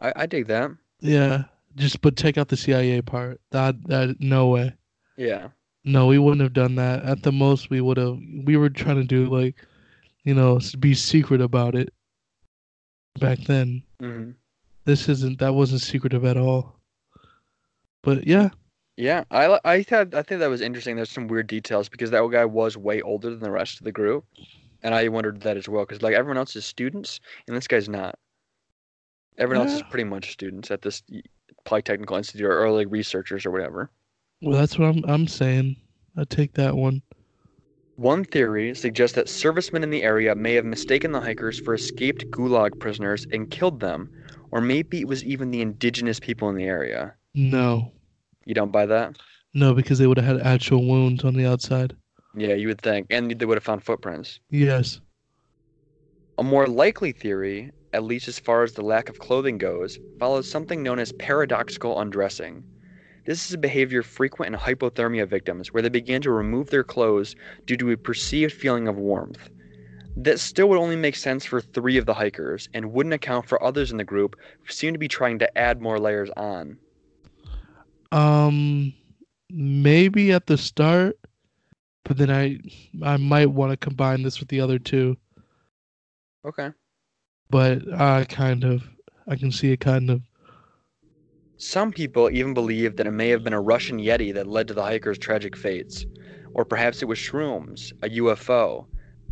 I, 0.00 0.12
I 0.16 0.26
dig 0.26 0.46
that. 0.46 0.70
Yeah, 1.00 1.44
just 1.76 2.00
but 2.00 2.16
take 2.16 2.38
out 2.38 2.48
the 2.48 2.56
CIA 2.56 3.02
part. 3.02 3.40
That 3.50 3.86
that 3.88 4.16
no 4.20 4.48
way. 4.48 4.74
Yeah. 5.16 5.48
No, 5.84 6.06
we 6.06 6.18
wouldn't 6.18 6.42
have 6.42 6.52
done 6.52 6.74
that. 6.76 7.04
At 7.04 7.22
the 7.22 7.32
most, 7.32 7.70
we 7.70 7.80
would 7.80 7.96
have. 7.96 8.18
We 8.44 8.56
were 8.56 8.68
trying 8.70 8.96
to 8.96 9.04
do 9.04 9.26
like, 9.26 9.56
you 10.24 10.34
know, 10.34 10.60
be 10.78 10.94
secret 10.94 11.40
about 11.40 11.74
it. 11.74 11.92
Back 13.20 13.38
then, 13.40 13.82
hmm 14.00 14.30
this 14.84 15.08
isn't. 15.08 15.38
That 15.38 15.54
wasn't 15.54 15.82
secretive 15.82 16.24
at 16.24 16.36
all. 16.38 16.80
But 18.02 18.26
yeah, 18.26 18.50
Yeah, 18.96 19.24
I 19.30 19.58
I 19.64 19.82
thought 19.82 20.14
I 20.14 20.22
think 20.22 20.40
that 20.40 20.50
was 20.50 20.60
interesting. 20.60 20.96
There's 20.96 21.10
some 21.10 21.28
weird 21.28 21.46
details 21.46 21.88
because 21.88 22.10
that 22.10 22.26
guy 22.30 22.44
was 22.44 22.76
way 22.76 23.00
older 23.02 23.30
than 23.30 23.40
the 23.40 23.50
rest 23.50 23.78
of 23.78 23.84
the 23.84 23.92
group, 23.92 24.24
and 24.82 24.94
I 24.94 25.08
wondered 25.08 25.40
that 25.42 25.56
as 25.56 25.68
well 25.68 25.84
because 25.84 26.02
like 26.02 26.14
everyone 26.14 26.38
else 26.38 26.56
is 26.56 26.64
students 26.64 27.20
and 27.46 27.56
this 27.56 27.68
guy's 27.68 27.88
not. 27.88 28.18
Everyone 29.38 29.66
else 29.68 29.76
is 29.76 29.82
pretty 29.88 30.04
much 30.04 30.32
students 30.32 30.70
at 30.70 30.82
this 30.82 31.02
Polytechnical 31.64 32.16
Institute 32.16 32.46
or 32.46 32.58
early 32.58 32.86
researchers 32.86 33.46
or 33.46 33.50
whatever. 33.50 33.90
Well, 34.42 34.58
that's 34.58 34.78
what 34.78 34.88
I'm 34.88 35.04
I'm 35.06 35.26
saying. 35.28 35.76
I 36.16 36.24
take 36.24 36.54
that 36.54 36.76
one. 36.76 37.02
One 37.96 38.24
theory 38.24 38.74
suggests 38.74 39.14
that 39.16 39.28
servicemen 39.28 39.82
in 39.82 39.90
the 39.90 40.02
area 40.02 40.34
may 40.34 40.54
have 40.54 40.64
mistaken 40.64 41.10
the 41.12 41.20
hikers 41.20 41.58
for 41.60 41.74
escaped 41.74 42.30
Gulag 42.30 42.78
prisoners 42.78 43.26
and 43.32 43.50
killed 43.50 43.80
them, 43.80 44.10
or 44.52 44.60
maybe 44.60 45.00
it 45.00 45.08
was 45.08 45.24
even 45.24 45.50
the 45.50 45.60
indigenous 45.60 46.20
people 46.20 46.48
in 46.48 46.54
the 46.56 46.64
area. 46.64 47.14
No, 47.34 47.92
You 48.44 48.54
don't 48.54 48.70
buy 48.72 48.86
that? 48.86 49.16
no, 49.54 49.74
because 49.74 49.98
they 49.98 50.06
would 50.06 50.16
have 50.18 50.38
had 50.38 50.46
actual 50.46 50.86
wounds 50.86 51.24
on 51.24 51.34
the 51.34 51.46
outside. 51.46 51.96
Yeah, 52.36 52.54
you 52.54 52.68
would 52.68 52.80
think, 52.80 53.08
and 53.10 53.30
they 53.32 53.44
would 53.44 53.56
have 53.56 53.64
found 53.64 53.82
footprints. 53.82 54.38
Yes. 54.50 55.00
A 56.38 56.44
more 56.44 56.66
likely 56.68 57.10
theory, 57.10 57.72
at 57.92 58.04
least 58.04 58.28
as 58.28 58.38
far 58.38 58.62
as 58.62 58.72
the 58.72 58.82
lack 58.82 59.08
of 59.08 59.18
clothing 59.18 59.58
goes, 59.58 59.98
follows 60.18 60.50
something 60.50 60.82
known 60.82 60.98
as 60.98 61.12
paradoxical 61.12 62.00
undressing. 62.00 62.64
This 63.26 63.46
is 63.46 63.54
a 63.54 63.58
behavior 63.58 64.02
frequent 64.02 64.54
in 64.54 64.60
hypothermia 64.60 65.28
victims 65.28 65.72
where 65.72 65.82
they 65.82 65.88
begin 65.88 66.22
to 66.22 66.30
remove 66.30 66.70
their 66.70 66.84
clothes 66.84 67.36
due 67.66 67.76
to 67.76 67.90
a 67.90 67.96
perceived 67.96 68.52
feeling 68.52 68.88
of 68.88 68.96
warmth. 68.96 69.50
That 70.16 70.40
still 70.40 70.68
would 70.70 70.78
only 70.78 70.96
make 70.96 71.14
sense 71.14 71.44
for 71.44 71.60
three 71.60 71.96
of 71.96 72.06
the 72.06 72.14
hikers 72.14 72.68
and 72.74 72.92
wouldn't 72.92 73.14
account 73.14 73.46
for 73.46 73.62
others 73.62 73.90
in 73.90 73.98
the 73.98 74.04
group 74.04 74.36
who 74.62 74.72
seem 74.72 74.92
to 74.94 74.98
be 74.98 75.08
trying 75.08 75.38
to 75.40 75.58
add 75.58 75.80
more 75.80 75.98
layers 75.98 76.30
on. 76.36 76.78
Um, 78.10 78.94
maybe 79.50 80.32
at 80.32 80.46
the 80.46 80.56
start, 80.56 81.16
but 82.04 82.16
then 82.16 82.30
I 82.30 82.58
I 83.02 83.18
might 83.18 83.50
want 83.50 83.70
to 83.72 83.76
combine 83.76 84.22
this 84.22 84.40
with 84.40 84.48
the 84.48 84.60
other 84.60 84.78
two. 84.78 85.16
Okay. 86.46 86.70
But 87.50 87.82
I 87.94 88.24
kind 88.24 88.64
of 88.64 88.82
I 89.26 89.36
can 89.36 89.52
see 89.52 89.72
it 89.72 89.80
kind 89.80 90.10
of. 90.10 90.22
Some 91.56 91.90
people 91.90 92.30
even 92.30 92.54
believe 92.54 92.96
that 92.96 93.06
it 93.06 93.12
may 93.12 93.28
have 93.30 93.42
been 93.42 93.52
a 93.52 93.60
Russian 93.60 93.98
Yeti 93.98 94.32
that 94.34 94.46
led 94.46 94.68
to 94.68 94.74
the 94.74 94.82
hikers' 94.82 95.18
tragic 95.18 95.56
fates. 95.56 96.06
Or 96.54 96.64
perhaps 96.64 97.02
it 97.02 97.06
was 97.06 97.18
shrooms, 97.18 97.92
a 98.02 98.08
UFO, 98.08 98.86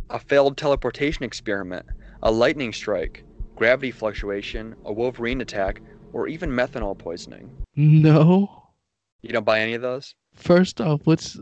a 0.09 0.19
failed 0.19 0.57
teleportation 0.57 1.23
experiment, 1.23 1.85
a 2.23 2.31
lightning 2.31 2.73
strike, 2.73 3.23
gravity 3.55 3.91
fluctuation, 3.91 4.75
a 4.85 4.93
Wolverine 4.93 5.41
attack, 5.41 5.81
or 6.13 6.27
even 6.27 6.49
methanol 6.49 6.97
poisoning. 6.97 7.49
No. 7.75 8.67
You 9.21 9.29
don't 9.29 9.45
buy 9.45 9.59
any 9.59 9.73
of 9.73 9.81
those? 9.81 10.15
First 10.33 10.79
off, 10.79 11.01
what's 11.05 11.37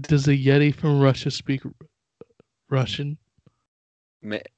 does 0.00 0.26
a 0.26 0.32
Yeti 0.32 0.74
from 0.74 1.00
Russia 1.00 1.30
speak 1.30 1.62
Russian? 2.70 3.18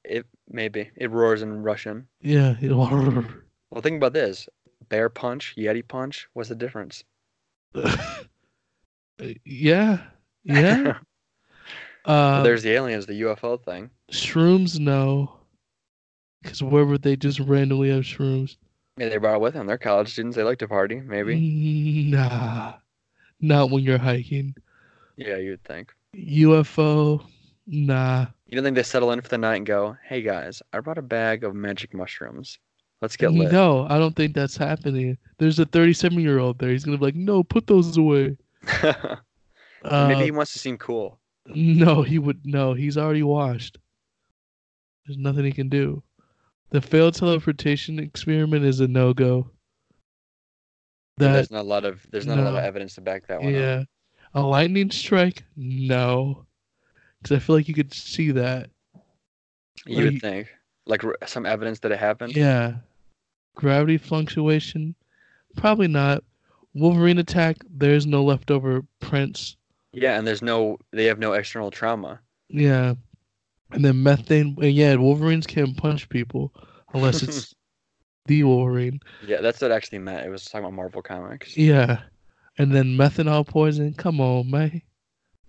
It 0.03 0.25
maybe 0.51 0.89
it 0.95 1.11
roars 1.11 1.41
in 1.41 1.63
Russian. 1.63 2.07
Yeah. 2.21 2.55
Well, 2.61 3.81
think 3.81 3.97
about 3.97 4.13
this: 4.13 4.47
bear 4.89 5.09
punch, 5.09 5.55
Yeti 5.57 5.87
punch. 5.87 6.27
What's 6.33 6.49
the 6.49 6.55
difference? 6.55 7.03
yeah. 9.45 10.01
Yeah. 10.43 10.97
Uh, 12.03 12.41
There's 12.41 12.63
the 12.63 12.71
aliens, 12.71 13.05
the 13.05 13.21
UFO 13.21 13.63
thing. 13.63 13.91
shrooms. 14.11 14.79
No. 14.79 15.35
Because 16.41 16.63
where 16.63 16.83
would 16.83 17.03
they 17.03 17.15
just 17.15 17.39
randomly 17.39 17.91
have 17.91 18.01
shrooms? 18.01 18.57
Yeah, 18.97 19.09
they 19.09 19.17
brought 19.17 19.35
it 19.35 19.41
with 19.41 19.53
them. 19.53 19.67
They're 19.67 19.77
college 19.77 20.11
students. 20.11 20.35
They 20.35 20.41
like 20.41 20.57
to 20.57 20.67
party. 20.67 20.99
Maybe. 20.99 22.09
Nah. 22.09 22.73
Not 23.39 23.69
when 23.69 23.83
you're 23.83 23.99
hiking. 23.99 24.55
Yeah, 25.15 25.37
you'd 25.37 25.63
think. 25.63 25.93
UFO. 26.15 27.23
Nah. 27.67 28.25
You 28.47 28.55
don't 28.55 28.63
think 28.63 28.75
they 28.75 28.83
settle 28.83 29.11
in 29.11 29.21
for 29.21 29.29
the 29.29 29.37
night 29.37 29.57
and 29.57 29.65
go, 29.65 29.95
"Hey 30.07 30.21
guys, 30.21 30.61
I 30.73 30.79
brought 30.79 30.97
a 30.97 31.01
bag 31.03 31.43
of 31.43 31.55
magic 31.55 31.93
mushrooms. 31.93 32.57
Let's 33.01 33.15
get 33.15 33.31
lit." 33.31 33.51
No, 33.51 33.85
I 33.89 33.97
don't 33.99 34.15
think 34.15 34.33
that's 34.35 34.57
happening. 34.57 35.17
There's 35.37 35.59
a 35.59 35.65
37 35.65 36.19
year 36.19 36.39
old 36.39 36.59
there. 36.59 36.69
He's 36.69 36.83
gonna 36.83 36.97
be 36.97 37.05
like, 37.05 37.15
no, 37.15 37.43
put 37.43 37.67
those 37.67 37.97
away. 37.97 38.37
Uh, 39.83 40.07
Maybe 40.09 40.25
he 40.25 40.31
wants 40.31 40.53
to 40.53 40.59
seem 40.59 40.77
cool. 40.77 41.19
No, 41.47 42.03
he 42.03 42.19
would. 42.19 42.45
No, 42.45 42.75
he's 42.75 42.99
already 42.99 43.23
washed. 43.23 43.79
There's 45.07 45.17
nothing 45.17 45.43
he 45.43 45.51
can 45.51 45.69
do. 45.69 46.03
The 46.69 46.81
failed 46.81 47.15
teleportation 47.15 47.97
experiment 47.97 48.63
is 48.63 48.79
a 48.79 48.87
no 48.87 49.11
go. 49.15 49.49
That 51.17 51.33
there's 51.33 51.49
not 51.49 51.61
a 51.61 51.67
lot 51.67 51.83
of 51.83 52.05
there's 52.11 52.27
not 52.27 52.37
a 52.37 52.43
lot 52.43 52.53
of 52.53 52.63
evidence 52.63 52.93
to 52.95 53.01
back 53.01 53.25
that 53.25 53.39
one 53.41 53.55
up. 53.55 53.59
yeah, 53.59 53.83
a 54.35 54.41
lightning 54.41 54.91
strike. 54.91 55.43
No, 55.55 56.45
because 57.21 57.35
I 57.35 57.39
feel 57.39 57.55
like 57.55 57.67
you 57.67 57.73
could 57.73 57.93
see 57.93 58.31
that. 58.31 58.69
You 59.85 59.99
Or 59.99 60.03
would 60.11 60.21
think, 60.21 60.47
like 60.85 61.03
some 61.25 61.45
evidence 61.45 61.79
that 61.79 61.91
it 61.91 61.99
happened. 61.99 62.35
Yeah, 62.35 62.75
gravity 63.55 63.97
fluctuation. 63.97 64.95
Probably 65.55 65.87
not. 65.87 66.23
Wolverine 66.73 67.17
attack. 67.17 67.57
There's 67.69 68.05
no 68.05 68.23
leftover 68.23 68.83
prints. 68.99 69.57
Yeah, 69.93 70.17
and 70.17 70.25
there's 70.25 70.41
no, 70.41 70.77
they 70.91 71.05
have 71.05 71.19
no 71.19 71.33
external 71.33 71.71
trauma. 71.71 72.19
Yeah. 72.49 72.93
And 73.71 73.83
then 73.83 74.03
methane. 74.03 74.57
and 74.61 74.71
Yeah, 74.71 74.95
Wolverines 74.95 75.47
can't 75.47 75.75
punch 75.75 76.07
people 76.09 76.53
unless 76.93 77.23
it's 77.23 77.53
the 78.25 78.43
Wolverine. 78.43 78.99
Yeah, 79.25 79.41
that's 79.41 79.61
what 79.61 79.71
actually 79.71 79.99
meant. 79.99 80.25
It 80.25 80.29
was 80.29 80.45
talking 80.45 80.65
about 80.65 80.73
Marvel 80.73 81.01
comics. 81.01 81.57
Yeah. 81.57 82.01
And 82.57 82.73
then 82.73 82.97
methanol 82.97 83.45
poison. 83.45 83.93
Come 83.93 84.21
on, 84.21 84.49
man. 84.49 84.81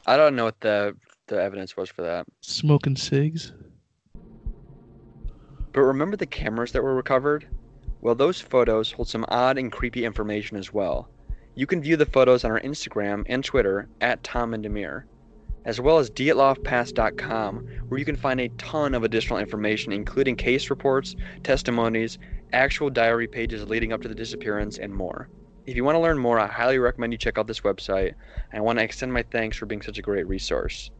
I 0.06 0.16
don't 0.16 0.34
know 0.34 0.44
what 0.44 0.60
the 0.60 0.96
the 1.26 1.40
evidence 1.40 1.76
was 1.76 1.88
for 1.88 2.02
that. 2.02 2.26
Smoking 2.40 2.96
cigs. 2.96 3.52
But 5.72 5.82
remember 5.82 6.16
the 6.16 6.26
cameras 6.26 6.72
that 6.72 6.82
were 6.82 6.94
recovered? 6.94 7.48
Well, 8.00 8.14
those 8.14 8.40
photos 8.40 8.92
hold 8.92 9.08
some 9.08 9.24
odd 9.28 9.58
and 9.58 9.72
creepy 9.72 10.04
information 10.04 10.56
as 10.56 10.72
well. 10.72 11.08
You 11.54 11.66
can 11.66 11.80
view 11.80 11.96
the 11.96 12.06
photos 12.06 12.44
on 12.44 12.50
our 12.50 12.60
Instagram 12.60 13.24
and 13.26 13.44
Twitter 13.44 13.88
at 14.00 14.22
Tom 14.22 14.54
and 14.54 14.64
Demir, 14.64 15.04
as 15.64 15.80
well 15.80 15.98
as 15.98 16.10
dyatlovpass.com, 16.10 17.66
where 17.88 17.98
you 17.98 18.04
can 18.04 18.16
find 18.16 18.40
a 18.40 18.48
ton 18.50 18.94
of 18.94 19.04
additional 19.04 19.38
information, 19.38 19.92
including 19.92 20.36
case 20.36 20.68
reports, 20.68 21.14
testimonies, 21.42 22.18
actual 22.52 22.90
diary 22.90 23.28
pages 23.28 23.68
leading 23.68 23.92
up 23.92 24.02
to 24.02 24.08
the 24.08 24.14
disappearance, 24.14 24.78
and 24.78 24.92
more. 24.94 25.28
If 25.64 25.76
you 25.76 25.84
want 25.84 25.94
to 25.94 26.00
learn 26.00 26.18
more, 26.18 26.40
I 26.40 26.48
highly 26.48 26.78
recommend 26.78 27.12
you 27.12 27.18
check 27.18 27.38
out 27.38 27.46
this 27.46 27.60
website, 27.60 28.14
and 28.50 28.58
I 28.58 28.60
want 28.60 28.78
to 28.78 28.84
extend 28.84 29.12
my 29.12 29.22
thanks 29.22 29.56
for 29.56 29.66
being 29.66 29.82
such 29.82 29.98
a 29.98 30.02
great 30.02 30.26
resource. 30.26 30.90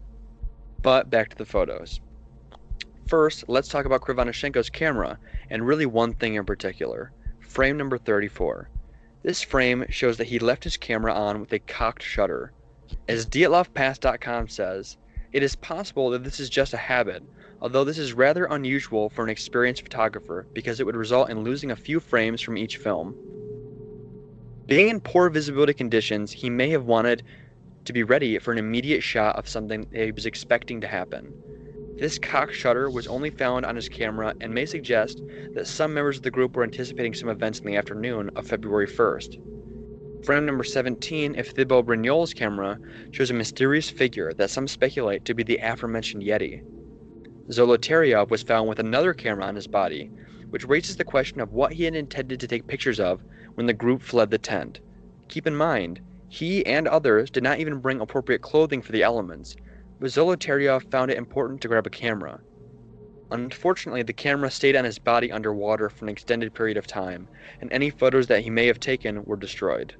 But 0.83 1.11
back 1.11 1.29
to 1.31 1.37
the 1.37 1.47
photos. 1.47 2.01
First, 3.07 3.45
let's 3.49 3.68
talk 3.68 3.85
about 3.87 4.01
Krivonishenko's 4.01 4.71
camera, 4.71 5.18
and 5.49 5.66
really 5.66 5.87
one 5.87 6.14
thing 6.14 6.35
in 6.35 6.45
particular 6.45 7.12
frame 7.40 7.77
number 7.77 7.99
34. 7.99 8.71
This 9.23 9.42
frame 9.42 9.85
shows 9.90 10.16
that 10.16 10.27
he 10.27 10.38
left 10.38 10.64
his 10.64 10.77
camera 10.77 11.12
on 11.12 11.38
with 11.38 11.53
a 11.53 11.59
cocked 11.59 12.03
shutter. 12.03 12.53
As 13.09 13.27
DyatlovPass.com 13.27 14.49
says, 14.49 14.97
it 15.33 15.42
is 15.42 15.55
possible 15.57 16.11
that 16.11 16.25
this 16.25 16.40
is 16.40 16.51
just 16.51 16.75
a 16.75 16.79
habit, 16.79 17.23
although 17.61 17.85
this 17.85 17.99
is 17.99 18.14
rather 18.14 18.47
unusual 18.47 19.11
for 19.11 19.23
an 19.23 19.31
experienced 19.31 19.83
photographer 19.83 20.47
because 20.53 20.81
it 20.81 20.87
would 20.87 20.97
result 20.97 21.31
in 21.31 21.45
losing 21.45 21.71
a 21.71 21.77
few 21.77 22.01
frames 22.01 22.40
from 22.40 22.57
each 22.57 22.79
film. 22.79 23.14
Being 24.66 24.88
in 24.88 25.01
poor 25.01 25.29
visibility 25.29 25.75
conditions, 25.75 26.33
he 26.33 26.49
may 26.49 26.71
have 26.71 26.87
wanted 26.87 27.23
to 27.85 27.92
be 27.92 28.03
ready 28.03 28.38
for 28.38 28.53
an 28.53 28.59
immediate 28.59 29.03
shot 29.03 29.37
of 29.37 29.49
something 29.49 29.87
that 29.92 30.05
he 30.05 30.12
was 30.12 30.27
expecting 30.27 30.81
to 30.81 30.87
happen. 30.87 31.33
This 31.97 32.18
cock 32.18 32.53
shutter 32.53 32.90
was 32.90 33.07
only 33.07 33.31
found 33.31 33.64
on 33.64 33.77
his 33.77 33.88
camera 33.88 34.35
and 34.40 34.53
may 34.53 34.66
suggest 34.66 35.23
that 35.55 35.66
some 35.66 35.95
members 35.95 36.16
of 36.16 36.23
the 36.23 36.31
group 36.31 36.57
were 36.57 36.64
anticipating 36.64 37.14
some 37.14 37.29
events 37.29 37.61
in 37.61 37.66
the 37.66 37.77
afternoon 37.77 38.31
of 38.35 38.47
February 38.47 38.87
1st. 38.87 40.25
Frame 40.25 40.47
number 40.47 40.64
17 40.64 41.38
of 41.38 41.49
Thibaut 41.49 41.87
Brignol's 41.87 42.33
camera 42.33 42.79
shows 43.11 43.31
a 43.31 43.35
mysterious 43.35 43.90
figure 43.90 44.33
that 44.35 44.51
some 44.51 44.68
speculate 44.68 45.25
to 45.25 45.35
be 45.35 45.42
the 45.42 45.59
aforementioned 45.59 46.23
Yeti. 46.23 46.62
Zolotaryov 47.49 48.31
was 48.31 48.42
found 48.42 48.68
with 48.68 48.79
another 48.79 49.14
camera 49.14 49.45
on 49.45 49.57
his 49.57 49.66
body, 49.66 50.11
which 50.51 50.64
raises 50.64 50.97
the 50.97 51.05
question 51.05 51.40
of 51.40 51.53
what 51.53 51.73
he 51.73 51.85
had 51.85 51.95
intended 51.95 52.38
to 52.38 52.47
take 52.47 52.66
pictures 52.66 53.01
of 53.01 53.21
when 53.55 53.66
the 53.66 53.73
group 53.73 54.01
fled 54.01 54.31
the 54.31 54.38
tent. 54.38 54.81
Keep 55.29 55.47
in 55.47 55.57
mind, 55.57 56.01
he 56.33 56.64
and 56.64 56.88
others 56.88 57.29
did 57.31 57.42
not 57.42 57.61
even 57.61 57.79
bring 57.79 58.01
appropriate 58.01 58.40
clothing 58.40 58.81
for 58.81 58.90
the 58.92 59.03
elements, 59.03 59.55
but 60.01 60.09
Zolotaryov 60.09 60.90
found 60.90 61.11
it 61.11 61.18
important 61.18 61.61
to 61.61 61.68
grab 61.68 61.87
a 61.87 61.90
camera. 61.90 62.40
Unfortunately, 63.31 64.03
the 64.03 64.14
camera 64.14 64.51
stayed 64.51 64.75
on 64.75 64.87
his 64.87 64.99
body 64.99 65.31
underwater 65.31 65.90
for 65.90 66.07
an 66.07 66.09
extended 66.09 66.55
period 66.55 66.79
of 66.79 66.87
time, 66.87 67.29
and 67.61 67.71
any 67.71 67.90
photos 67.90 68.29
that 68.29 68.40
he 68.40 68.49
may 68.49 68.66
have 68.66 68.81
taken 68.81 69.23
were 69.25 69.37
destroyed. 69.37 69.95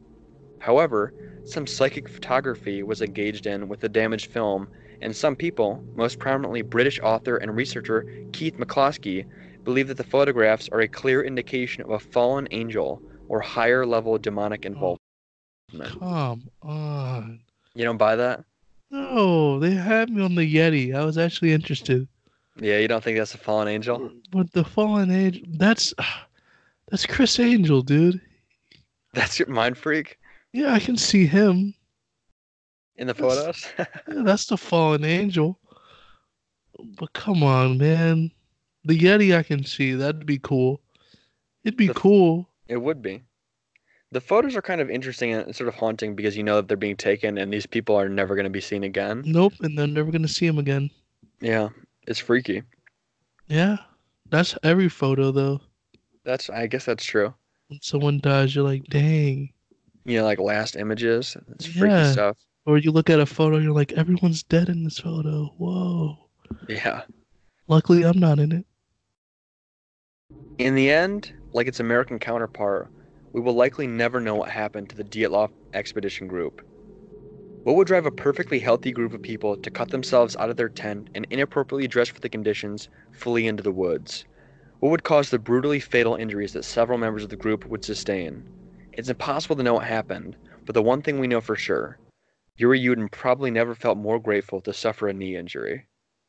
However, 0.59 1.13
some 1.45 1.67
psychic 1.67 2.09
photography 2.09 2.83
was 2.83 3.03
engaged 3.03 3.47
in 3.47 3.69
with 3.69 3.81
the 3.81 3.91
damaged 3.91 4.33
film, 4.33 4.69
and 5.03 5.15
some 5.15 5.37
people, 5.37 5.85
most 5.95 6.19
prominently 6.19 6.63
British 6.63 6.99
author 7.01 7.37
and 7.37 7.55
researcher 7.55 8.07
Keith 8.33 8.57
McCloskey, 8.57 9.27
believe 9.65 9.89
that 9.89 9.99
the 9.99 10.03
photographs 10.03 10.71
are 10.73 10.81
a 10.81 10.89
clear 10.89 11.23
indication 11.23 11.85
of 11.85 11.91
a 11.91 11.99
fallen 11.99 12.49
angel 12.53 13.03
or 13.29 13.41
higher 13.41 13.85
level 13.85 14.17
demonic 14.17 14.65
involvement. 14.65 15.02
No. 15.73 15.85
Come 15.87 16.51
on. 16.63 17.41
You 17.75 17.85
don't 17.85 17.97
buy 17.97 18.17
that? 18.17 18.45
No, 18.91 19.59
they 19.59 19.71
had 19.73 20.11
me 20.11 20.23
on 20.23 20.35
the 20.35 20.55
Yeti. 20.55 20.95
I 20.95 21.05
was 21.05 21.17
actually 21.17 21.53
interested. 21.53 22.07
Yeah, 22.61 22.79
you 22.79 22.89
don't 22.89 23.03
think 23.03 23.17
that's 23.17 23.35
a 23.35 23.39
fallen 23.39 23.69
angel? 23.69 24.11
But 24.31 24.53
the 24.53 24.65
fallen 24.65 25.11
angel, 25.11 25.43
that's 25.49 25.95
that's 26.91 27.07
Criss 27.07 27.41
Angel, 27.41 27.81
dude. 27.81 28.21
That's 29.15 29.39
your 29.39 29.49
mind 29.49 29.79
freak 29.79 30.19
Yeah, 30.53 30.73
I 30.75 30.79
can 30.79 30.97
see 30.99 31.27
him. 31.27 31.75
in 32.97 33.07
the 33.07 33.15
That's- 33.15 33.65
photos? 33.65 33.67
Yeah, 34.09 34.23
that's 34.25 34.47
the 34.47 34.57
fallen 34.59 35.05
angel. 35.05 35.59
But 36.99 37.13
come 37.15 37.43
on, 37.43 37.79
man. 37.79 38.31
The 38.85 38.99
Yeti 38.99 39.35
I 39.37 39.43
can 39.43 39.65
see. 39.65 39.93
That'd 39.95 40.27
be 40.27 40.39
cool. 40.39 40.81
It'd 41.65 41.77
be 41.79 41.87
The- 41.89 41.95
cool. 41.95 42.49
it 42.69 42.77
would 42.77 43.01
be. 43.01 43.23
The 44.13 44.21
photos 44.21 44.55
are 44.57 44.63
kind 44.63 44.81
of 44.81 44.91
interesting 44.91 45.33
and 45.33 45.57
sort 45.57 45.69
of 45.69 45.75
haunting 45.75 46.15
because 46.15 46.37
you 46.37 46.43
know 46.43 46.57
that 46.57 46.69
they're 46.69 46.77
being 46.77 46.97
taken 46.97 47.39
and 47.39 47.51
these 47.53 47.67
people 47.67 47.97
are 47.97 48.09
never 48.11 48.35
going 48.35 48.45
to 48.45 48.51
be 48.51 48.61
seen 48.61 48.85
again. 48.85 49.23
Nope, 49.25 49.55
and 49.63 49.77
they're 49.77 49.87
never 49.87 50.11
gonna 50.11 50.29
see 50.29 50.47
them 50.47 50.59
again. 50.59 50.91
Yeah, 51.41 51.71
it's 52.07 52.19
freaky. 52.19 52.63
Yeah. 53.49 53.79
That's 54.31 54.57
every 54.63 54.89
photo 54.89 55.31
though. 55.33 55.61
That's 56.25 56.49
I 56.51 56.67
guess 56.67 56.85
that's 56.85 57.05
true. 57.05 57.33
When 57.69 57.81
someone 57.83 58.21
dies, 58.21 58.55
you're 58.55 58.65
like, 58.65 58.85
dang. 58.85 59.51
You 60.05 60.19
know, 60.19 60.25
like 60.25 60.39
last 60.39 60.77
images. 60.77 61.37
It's 61.55 61.67
freaky 61.67 61.87
Yeah. 61.95 62.13
stuff. 62.13 62.37
Or 62.67 62.79
you 62.79 62.93
look 62.93 63.11
at 63.11 63.19
a 63.19 63.27
photo, 63.27 63.59
you're 63.59 63.73
like, 63.73 63.93
everyone's 63.93 64.43
dead 64.43 64.69
in 64.69 64.85
this 64.85 64.99
photo. 64.99 65.53
Whoa. 65.59 66.17
Yeah. 66.69 67.03
Luckily, 67.67 68.05
I'm 68.05 68.19
not 68.19 68.39
in 68.39 68.53
it. 68.53 68.67
In 70.59 70.75
the 70.75 70.91
end, 70.91 71.33
like 71.53 71.67
its 71.67 71.81
American 71.81 72.19
counterpart, 72.19 72.91
we 73.33 73.41
will 73.41 73.55
likely 73.55 73.87
never 73.87 74.21
know 74.21 74.35
what 74.35 74.51
happened 74.51 74.89
to 74.91 74.97
the 74.97 75.05
Dyatlov 75.05 75.51
expedition 75.73 76.29
group. 76.29 76.61
What 77.65 77.77
would 77.77 77.87
drive 77.87 78.07
a 78.07 78.11
perfectly 78.11 78.59
healthy 78.59 78.93
group 78.93 79.13
of 79.13 79.23
people 79.23 79.57
to 79.57 79.71
cut 79.71 79.91
themselves 79.91 80.37
out 80.37 80.51
of 80.51 80.57
their 80.57 80.69
tent 80.69 81.09
and 81.15 81.27
inappropriately 81.31 81.89
dress 81.89 82.09
for 82.09 82.21
the 82.21 82.29
conditions 82.29 82.89
flee 83.13 83.47
into 83.47 83.63
the 83.63 83.71
woods? 83.71 84.25
What 84.81 84.91
would 84.91 85.05
cause 85.05 85.31
the 85.31 85.39
brutally 85.39 85.79
fatal 85.79 86.17
injuries 86.17 86.53
that 86.53 86.65
several 86.65 86.99
members 86.99 87.23
of 87.23 87.31
the 87.31 87.37
group 87.37 87.65
would 87.67 87.85
sustain? 87.85 88.49
It's 88.93 89.09
impossible 89.09 89.57
to 89.57 89.63
know 89.63 89.75
what 89.75 89.87
happened, 89.87 90.37
but 90.67 90.75
the 90.75 90.83
one 90.83 91.03
thing 91.03 91.19
we 91.19 91.29
know 91.29 91.41
for 91.41 91.57
sure 91.57 91.99
Yuri 92.57 92.81
Yudin 92.81 93.11
probably 93.11 93.51
never 93.51 93.75
felt 93.75 93.97
more 93.97 94.19
grateful 94.19 94.61
to 94.61 94.73
suffer 94.75 95.09
a 95.09 95.13
knee 95.13 95.37
injury. 95.37 95.87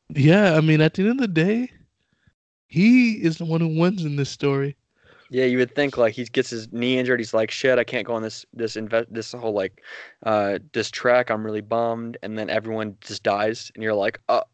Yeah, 0.08 0.54
I 0.56 0.60
mean, 0.60 0.80
at 0.80 0.94
the 0.94 1.02
end 1.02 1.12
of 1.12 1.18
the 1.18 1.28
day, 1.28 1.70
he 2.66 3.22
is 3.22 3.38
the 3.38 3.44
one 3.44 3.60
who 3.60 3.78
wins 3.78 4.04
in 4.04 4.16
this 4.16 4.30
story. 4.30 4.76
Yeah, 5.34 5.46
you 5.46 5.58
would 5.58 5.74
think 5.74 5.96
like 5.96 6.14
he 6.14 6.26
gets 6.26 6.48
his 6.48 6.72
knee 6.72 6.96
injured. 6.96 7.18
He's 7.18 7.34
like, 7.34 7.50
"Shit, 7.50 7.76
I 7.76 7.82
can't 7.82 8.06
go 8.06 8.14
on 8.14 8.22
this 8.22 8.46
this 8.52 8.76
invest 8.76 9.12
this 9.12 9.32
whole 9.32 9.52
like 9.52 9.82
uh 10.22 10.60
this 10.72 10.92
track. 10.92 11.28
I'm 11.28 11.44
really 11.44 11.60
bummed." 11.60 12.18
And 12.22 12.38
then 12.38 12.48
everyone 12.48 12.96
just 13.00 13.24
dies, 13.24 13.72
and 13.74 13.82
you're 13.82 13.94
like, 13.94 14.20
"Oh, 14.28 14.44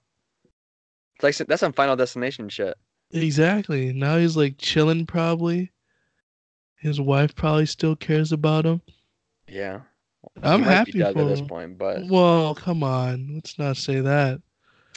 it's 1.16 1.22
like 1.22 1.48
that's 1.48 1.60
some 1.60 1.74
Final 1.74 1.96
Destination 1.96 2.48
shit." 2.48 2.78
Exactly. 3.10 3.92
Now 3.92 4.16
he's 4.16 4.38
like 4.38 4.54
chilling, 4.56 5.04
probably. 5.04 5.70
His 6.76 6.98
wife 6.98 7.34
probably 7.34 7.66
still 7.66 7.94
cares 7.94 8.32
about 8.32 8.64
him. 8.64 8.80
Yeah, 9.46 9.80
I'm 10.42 10.60
he 10.60 10.64
happy 10.64 10.92
for 10.92 11.04
at 11.08 11.14
this 11.14 11.42
point, 11.42 11.76
but 11.76 12.06
Well, 12.08 12.54
come 12.54 12.82
on. 12.82 13.34
Let's 13.34 13.58
not 13.58 13.76
say 13.76 14.00
that. 14.00 14.40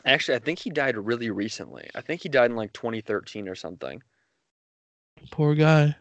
actually, 0.06 0.36
I 0.36 0.40
think 0.40 0.60
he 0.60 0.70
died 0.70 0.96
really 0.96 1.30
recently. 1.30 1.90
I 1.94 2.00
think 2.00 2.22
he 2.22 2.30
died 2.30 2.52
in 2.52 2.56
like 2.56 2.72
2013 2.72 3.50
or 3.50 3.56
something. 3.56 4.02
Poor 5.32 5.56
guy. 5.56 5.96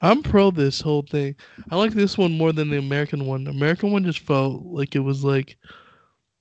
I'm 0.00 0.22
pro 0.22 0.50
this 0.50 0.80
whole 0.80 1.02
thing. 1.02 1.34
I 1.70 1.76
like 1.76 1.92
this 1.92 2.16
one 2.16 2.32
more 2.32 2.52
than 2.52 2.70
the 2.70 2.78
American 2.78 3.26
one. 3.26 3.44
The 3.44 3.50
American 3.50 3.90
one 3.90 4.04
just 4.04 4.20
felt 4.20 4.62
like 4.64 4.94
it 4.94 5.00
was 5.00 5.24
like 5.24 5.56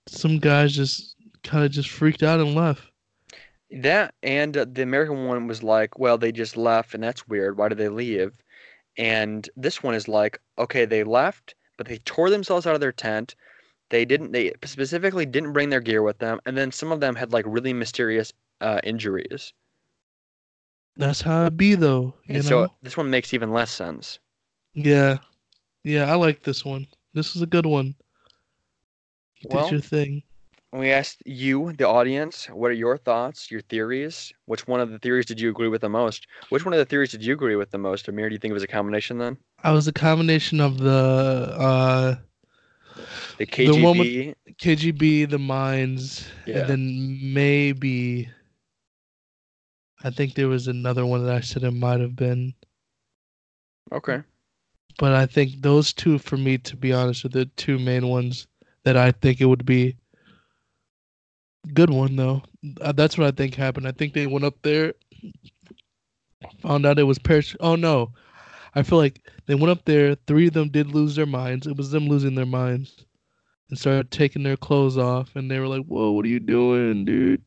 some 0.07 0.37
guys 0.37 0.75
just 0.75 1.15
kind 1.43 1.65
of 1.65 1.71
just 1.71 1.89
freaked 1.89 2.23
out 2.23 2.39
and 2.39 2.53
left. 2.53 2.83
That 3.71 4.13
and 4.23 4.55
uh, 4.55 4.65
the 4.71 4.83
American 4.83 5.25
one 5.25 5.47
was 5.47 5.63
like, 5.63 5.97
well, 5.97 6.17
they 6.17 6.31
just 6.31 6.55
left, 6.55 6.93
and 6.93 7.03
that's 7.03 7.27
weird. 7.27 7.57
Why 7.57 7.67
did 7.67 7.79
they 7.79 7.89
leave? 7.89 8.31
And 8.97 9.49
this 9.55 9.83
one 9.83 9.95
is 9.95 10.07
like, 10.07 10.39
okay, 10.57 10.85
they 10.85 11.03
left, 11.03 11.55
but 11.77 11.87
they 11.87 11.97
tore 11.99 12.29
themselves 12.29 12.65
out 12.65 12.75
of 12.75 12.81
their 12.81 12.91
tent. 12.91 13.35
They 13.89 14.05
didn't. 14.05 14.31
They 14.31 14.53
specifically 14.63 15.25
didn't 15.25 15.53
bring 15.53 15.69
their 15.69 15.81
gear 15.81 16.03
with 16.03 16.19
them, 16.19 16.39
and 16.45 16.55
then 16.55 16.71
some 16.71 16.91
of 16.91 16.99
them 16.99 17.15
had 17.15 17.33
like 17.33 17.45
really 17.47 17.73
mysterious 17.73 18.31
uh, 18.61 18.79
injuries. 18.83 19.53
That's 20.97 21.21
how 21.21 21.45
it 21.45 21.55
be 21.57 21.75
though. 21.75 22.13
You 22.25 22.35
And 22.35 22.43
know? 22.43 22.65
so 22.65 22.73
this 22.81 22.97
one 22.97 23.09
makes 23.09 23.33
even 23.33 23.51
less 23.51 23.71
sense. 23.71 24.19
Yeah. 24.73 25.17
Yeah, 25.83 26.11
I 26.11 26.15
like 26.15 26.43
this 26.43 26.65
one. 26.65 26.87
This 27.13 27.35
is 27.35 27.41
a 27.41 27.45
good 27.45 27.65
one. 27.65 27.95
You 29.39 29.49
Well- 29.51 29.65
did 29.65 29.71
your 29.73 29.81
thing. 29.81 30.23
We 30.73 30.91
asked 30.91 31.23
you, 31.25 31.71
the 31.77 31.87
audience, 31.87 32.47
what 32.47 32.69
are 32.69 32.73
your 32.73 32.97
thoughts, 32.97 33.49
your 33.49 33.61
theories? 33.61 34.33
Which 34.45 34.67
one 34.67 34.81
of 34.81 34.91
the 34.91 34.99
theories 34.99 35.25
did 35.25 35.39
you 35.39 35.49
agree 35.49 35.69
with 35.69 35.79
the 35.79 35.89
most? 35.89 36.27
Which 36.49 36.65
one 36.65 36.73
of 36.73 36.77
the 36.77 36.85
theories 36.85 37.09
did 37.11 37.23
you 37.23 37.33
agree 37.33 37.55
with 37.55 37.71
the 37.71 37.77
most? 37.77 38.09
Emir, 38.09 38.27
do 38.27 38.33
you 38.35 38.39
think 38.39 38.51
it 38.51 38.53
was 38.53 38.63
a 38.63 38.67
combination 38.67 39.17
then? 39.17 39.37
I 39.63 39.71
was 39.71 39.87
a 39.87 39.93
combination 39.93 40.59
of 40.59 40.79
the 40.79 41.55
uh 41.57 42.15
The 43.37 43.45
The 43.45 43.81
one 43.81 43.97
with- 43.99 44.07
KGB. 44.07 44.35
KGB, 44.57 45.29
the 45.29 45.39
mines, 45.39 46.27
Yeah. 46.45 46.57
and 46.59 46.69
then 46.69 47.33
maybe 47.33 48.29
I 50.07 50.09
think 50.09 50.35
there 50.35 50.47
was 50.47 50.69
another 50.69 51.05
one 51.05 51.25
that 51.25 51.35
I 51.35 51.41
said 51.41 51.63
it 51.63 51.71
might 51.71 51.99
have 51.99 52.15
been. 52.15 52.53
Okay. 53.91 54.23
But 54.97 55.11
I 55.11 55.25
think 55.25 55.61
those 55.61 55.91
two 55.91 56.17
for 56.17 56.37
me 56.37 56.57
to 56.59 56.77
be 56.77 56.93
honest 56.93 57.25
are 57.25 57.29
the 57.29 57.45
two 57.57 57.77
main 57.77 58.07
ones 58.07 58.47
that 58.85 58.95
I 58.95 59.11
think 59.11 59.41
it 59.41 59.45
would 59.45 59.65
be. 59.65 59.97
Good 61.73 61.89
one 61.89 62.15
though. 62.15 62.41
Uh, 62.79 62.93
That's 62.93 63.17
what 63.17 63.27
I 63.27 63.31
think 63.31 63.55
happened. 63.55 63.85
I 63.85 63.91
think 63.91 64.13
they 64.13 64.27
went 64.27 64.45
up 64.45 64.55
there, 64.61 64.93
found 66.61 66.85
out 66.85 66.99
it 66.99 67.03
was 67.03 67.19
parachute. 67.19 67.59
Oh 67.59 67.75
no, 67.75 68.13
I 68.73 68.83
feel 68.83 68.97
like 68.97 69.29
they 69.45 69.55
went 69.55 69.71
up 69.71 69.83
there. 69.83 70.15
Three 70.15 70.47
of 70.47 70.53
them 70.53 70.69
did 70.69 70.95
lose 70.95 71.17
their 71.17 71.25
minds. 71.25 71.67
It 71.67 71.75
was 71.75 71.91
them 71.91 72.07
losing 72.07 72.35
their 72.35 72.45
minds, 72.45 73.05
and 73.69 73.77
started 73.77 74.09
taking 74.09 74.43
their 74.43 74.55
clothes 74.55 74.97
off. 74.97 75.35
And 75.35 75.51
they 75.51 75.59
were 75.59 75.67
like, 75.67 75.83
"Whoa, 75.83 76.11
what 76.11 76.23
are 76.23 76.29
you 76.29 76.39
doing, 76.39 77.03
dude?" 77.03 77.41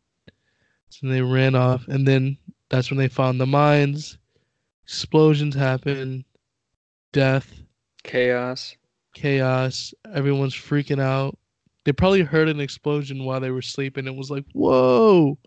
So 0.90 1.08
they 1.08 1.22
ran 1.22 1.54
off, 1.54 1.88
and 1.88 2.06
then 2.06 2.36
that's 2.70 2.90
when 2.90 2.98
they 2.98 3.08
found 3.08 3.40
the 3.40 3.46
mines. 3.46 4.16
Explosions 4.84 5.54
happen, 5.54 6.24
death, 7.12 7.52
Chaos. 8.02 8.74
chaos. 9.14 9.92
Everyone's 10.12 10.54
freaking 10.54 11.00
out. 11.00 11.36
They 11.84 11.92
probably 11.92 12.22
heard 12.22 12.48
an 12.48 12.60
explosion 12.60 13.24
while 13.24 13.40
they 13.40 13.50
were 13.50 13.62
sleeping. 13.62 14.06
It 14.06 14.14
was 14.16 14.30
like, 14.30 14.44
whoa. 14.52 15.38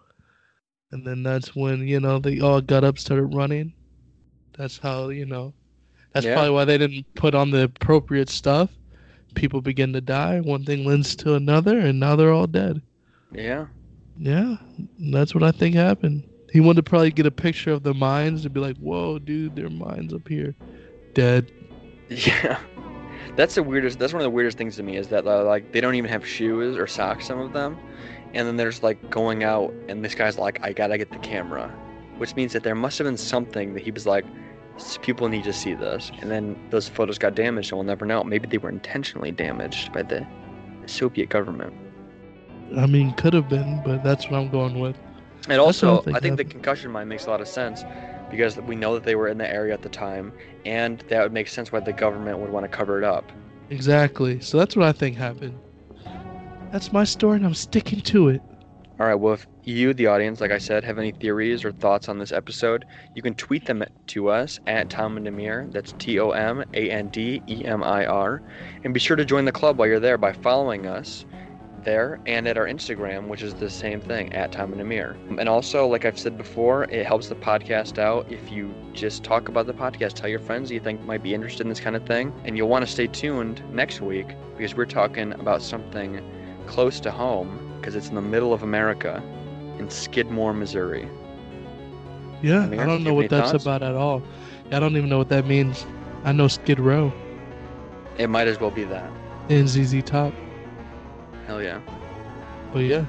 And 0.92 1.06
then 1.06 1.24
that's 1.24 1.56
when, 1.56 1.88
you 1.88 2.00
know, 2.00 2.20
they 2.20 2.40
all 2.40 2.62
got 2.62 2.84
up, 2.84 2.98
started 3.00 3.34
running. 3.34 3.74
That's 4.58 4.78
how, 4.78 5.10
you 5.10 5.26
know, 5.26 5.54
that's 6.14 6.26
Yeah. 6.26 6.34
probably 6.36 6.52
why 6.52 6.66
they 6.66 6.78
didn't 6.78 7.06
put 7.16 7.34
on 7.36 7.50
the 7.52 7.64
appropriate 7.64 8.30
stuff. 8.30 8.70
People 9.36 9.62
begin 9.62 9.92
to 9.94 10.02
die. 10.02 10.40
One 10.42 10.64
thing 10.64 10.86
leads 10.86 11.16
to 11.18 11.34
another, 11.34 11.80
and 11.80 12.00
now 12.00 12.16
they're 12.16 12.32
all 12.32 12.46
dead. 12.48 12.82
Yeah. 13.32 13.66
Yeah, 14.20 14.58
that's 15.00 15.34
what 15.34 15.44
I 15.44 15.52
think 15.52 15.74
happened. 15.76 16.24
He 16.54 16.60
wanted 16.60 16.86
to 16.86 16.89
probably 16.89 17.10
get 17.10 17.26
a 17.26 17.32
picture 17.32 17.72
of 17.72 17.82
the 17.82 17.96
mines 17.96 18.44
to 18.44 18.50
be 18.50 18.60
like, 18.60 18.78
whoa, 18.78 19.18
dude, 19.18 19.56
their 19.56 19.72
mines 19.72 20.13
up 20.13 20.28
here. 20.28 20.54
Dead. 21.16 21.52
Yeah. 22.10 22.60
That's 23.36 23.56
the 23.56 23.63
weirdest. 23.63 23.98
That's 23.98 24.13
one 24.13 24.22
of 24.22 24.26
the 24.26 24.30
weirdest 24.30 24.60
things 24.60 24.76
to 24.76 24.84
me 24.84 24.96
is 24.96 25.08
that 25.08 25.26
uh, 25.26 25.44
like 25.46 25.72
they 25.72 25.82
don't 25.82 25.96
even 25.96 26.12
have 26.12 26.24
shoes 26.24 26.78
or 26.78 26.86
socks. 26.86 27.26
Some 27.26 27.39
of 27.39 27.54
them, 27.54 27.80
and 28.36 28.48
then 28.48 28.58
there's 28.58 28.84
like 28.84 29.10
going 29.10 29.44
out, 29.44 29.74
and 29.88 30.06
this 30.06 30.13
guy's 30.13 30.38
like, 30.38 30.60
"I 30.62 30.74
gotta 30.74 31.00
get 31.00 31.10
the 31.10 31.18
camera," 31.18 31.74
which 32.18 32.36
means 32.36 32.54
that 32.54 32.62
there 32.62 32.76
must 32.76 33.00
have 33.00 33.06
been 33.06 33.18
something 33.18 33.74
that 33.74 33.82
he 33.82 33.89
was 33.89 34.06
like, 34.06 34.24
"People 35.02 35.30
need 35.30 35.46
to 35.46 35.54
see 35.54 35.74
this," 35.74 36.12
and 36.22 36.30
then 36.30 36.56
those 36.70 36.88
photos 36.88 37.18
got 37.18 37.34
damaged, 37.34 37.72
and 37.72 37.80
we'll 37.80 37.88
never 37.88 38.06
know. 38.06 38.24
Maybe 38.24 38.48
they 38.48 38.60
were 38.60 38.70
intentionally 38.70 39.32
damaged 39.32 39.92
by 39.92 40.04
the 40.04 40.28
Soviet 40.86 41.30
government. 41.30 41.74
I 42.78 42.86
mean, 42.86 43.13
could 43.13 43.34
have 43.34 43.50
been, 43.50 43.82
but 43.84 44.04
that's 44.04 44.30
what 44.30 44.39
I'm 44.39 44.52
going 44.52 44.80
with. 44.80 44.98
And 45.49 45.53
I 45.53 45.58
also, 45.58 46.01
think 46.01 46.17
I 46.17 46.19
think 46.19 46.38
the 46.38 46.45
concussion 46.45 46.91
mine 46.91 47.08
makes 47.08 47.25
a 47.25 47.29
lot 47.29 47.41
of 47.41 47.47
sense 47.47 47.84
because 48.29 48.58
we 48.58 48.75
know 48.75 48.93
that 48.93 49.03
they 49.03 49.15
were 49.15 49.27
in 49.27 49.38
the 49.38 49.49
area 49.49 49.73
at 49.73 49.82
the 49.82 49.89
time, 49.89 50.32
and 50.65 51.03
that 51.10 51.21
would 51.21 51.34
make 51.34 51.47
sense 51.47 51.71
why 51.71 51.82
the 51.82 51.93
government 51.93 52.39
would 52.39 52.49
want 52.49 52.63
to 52.63 52.69
cover 52.69 52.97
it 52.97 53.03
up. 53.03 53.32
Exactly. 53.69 54.39
So 54.39 54.58
that's 54.58 54.75
what 54.75 54.88
I 54.88 54.91
think 54.91 55.17
happened. 55.17 55.60
That's 56.71 56.91
my 56.91 57.03
story, 57.03 57.38
and 57.38 57.45
I'm 57.45 57.53
sticking 57.53 58.01
to 58.01 58.29
it. 58.29 58.41
All 58.99 59.08
right. 59.08 59.15
Well, 59.15 59.34
if 59.34 59.47
you, 59.63 59.93
the 59.93 60.08
audience, 60.08 60.39
like 60.39 60.51
I 60.51 60.60
said, 60.60 60.84
have 60.84 60.97
any 60.97 61.12
theories 61.12 61.65
or 61.65 61.71
thoughts 61.71 62.08
on 62.10 62.19
this 62.19 62.32
episode, 62.32 62.86
you 63.15 63.21
can 63.21 63.34
tweet 63.34 63.65
them 63.65 63.84
to 64.08 64.29
us 64.29 64.60
at 64.67 64.89
Tom 64.89 65.17
and 65.17 65.27
Emir. 65.27 65.67
That's 65.71 65.93
T 65.97 66.19
O 66.19 66.29
M 66.32 66.63
A 66.73 66.89
N 66.89 67.08
D 67.08 67.41
E 67.49 67.65
M 67.65 67.84
I 67.84 68.06
R. 68.06 68.41
And 68.84 68.93
be 68.93 68.99
sure 68.99 69.15
to 69.15 69.25
join 69.25 69.45
the 69.45 69.51
club 69.51 69.77
while 69.77 69.88
you're 69.88 69.99
there 69.99 70.17
by 70.17 70.32
following 70.32 70.86
us 70.86 71.25
there 71.84 72.19
and 72.26 72.48
at 72.48 72.58
our 72.58 72.65
Instagram, 72.65 73.28
which 73.28 73.41
is 73.41 73.54
the 73.54 73.69
same 73.69 74.00
thing 74.02 74.34
at 74.34 74.52
Tom 74.52 74.72
and 74.72 74.82
Emir. 74.82 75.15
And 75.38 75.48
also, 75.50 75.88
like 75.88 76.06
I've 76.06 76.17
said 76.19 76.38
before, 76.38 76.86
it 76.86 77.06
helps 77.06 77.28
the 77.28 77.36
podcast 77.36 77.98
out 78.00 78.32
if 78.32 78.52
you 78.52 78.74
just 78.93 79.24
talk 79.24 79.50
about 79.50 79.65
the 79.67 79.74
podcast, 79.74 80.13
tell 80.13 80.30
your 80.30 80.39
friends 80.39 80.72
you 80.72 80.80
think 80.80 81.02
might 81.02 81.24
be 81.24 81.34
interested 81.34 81.62
in 81.62 81.69
this 81.69 81.80
kind 81.80 81.96
of 81.96 82.06
thing, 82.06 82.34
and 82.46 82.56
you'll 82.58 82.69
want 82.69 82.86
to 82.86 82.91
stay 82.91 83.08
tuned 83.08 83.62
next 83.74 84.02
week 84.02 84.28
because 84.58 84.76
we're 84.76 84.86
talking 84.86 85.34
about 85.34 85.62
something 85.62 86.22
close 86.67 87.00
to 87.02 87.12
home 87.12 87.60
because 87.80 87.96
it's 87.96 88.10
in 88.10 88.15
the 88.15 88.22
middle 88.22 88.54
of 88.54 88.63
America 88.63 89.22
in 89.78 89.89
Skidmore, 89.89 90.54
Missouri. 90.54 91.10
Yeah, 92.41 92.65
Emir, 92.65 92.82
I 92.82 92.86
don't 92.86 93.04
know 93.04 93.13
what 93.13 93.30
that's 93.30 93.52
thoughts? 93.52 93.63
about 93.63 93.84
at 93.84 93.96
all. 93.96 94.22
I 94.72 94.80
don't 94.80 94.96
even 94.98 95.10
know 95.10 95.17
what 95.17 95.30
that 95.30 95.46
means. 95.46 95.86
I 96.24 96.32
know 96.32 96.48
Skid 96.48 96.80
Row 96.80 97.12
It 98.17 98.30
might 98.30 98.48
as 98.48 98.60
well 98.60 98.72
be 98.72 98.84
that. 98.86 99.10
and 99.50 99.67
ZZ 99.67 100.02
Top, 100.04 100.34
Hell 101.45 101.62
yeah. 101.62 101.82
but 102.71 102.79
yeah, 102.86 103.06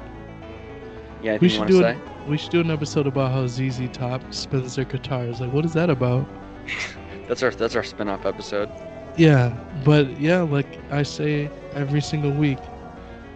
Yeah, 1.21 1.33
anything 1.33 1.41
we 1.41 1.49
you 1.49 1.55
should 1.55 1.59
want 1.59 1.71
to 1.71 1.73
do 1.73 1.79
say? 1.79 1.93
an, 1.93 2.01
we 2.27 2.37
should 2.39 2.51
do 2.51 2.61
an 2.61 2.71
episode 2.71 3.07
about 3.07 3.33
how 3.33 3.47
ZZ 3.47 3.89
Top 3.89 4.33
spins 4.33 4.75
their 4.77 4.85
guitars. 4.85 5.41
Like, 5.41 5.53
what 5.53 5.65
is 5.65 5.73
that 5.75 5.91
about? 5.91 6.29
That's 7.27 7.43
our 7.43 7.51
that's 7.51 7.75
our 7.77 7.83
spin-off 7.83 8.25
episode. 8.27 8.71
Yeah, 9.17 9.51
but 9.85 10.19
yeah, 10.19 10.43
like 10.43 10.81
I 10.91 11.03
say 11.03 11.51
every 11.73 12.01
single 12.01 12.33
week, 12.33 12.59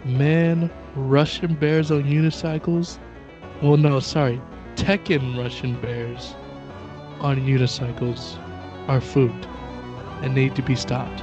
man, 0.05 0.71
Russian 0.95 1.55
bears 1.55 1.91
on 1.91 2.05
unicycles. 2.05 2.99
Well, 3.63 3.77
no, 3.77 4.01
sorry, 4.01 4.41
Tekken 4.77 5.37
Russian 5.37 5.77
bears 5.81 6.37
on 7.21 7.39
unicycles 7.39 8.39
are 8.89 9.01
food 9.01 9.47
and 10.23 10.35
need 10.35 10.55
to 10.57 10.63
be 10.63 10.75
stopped. 10.77 11.23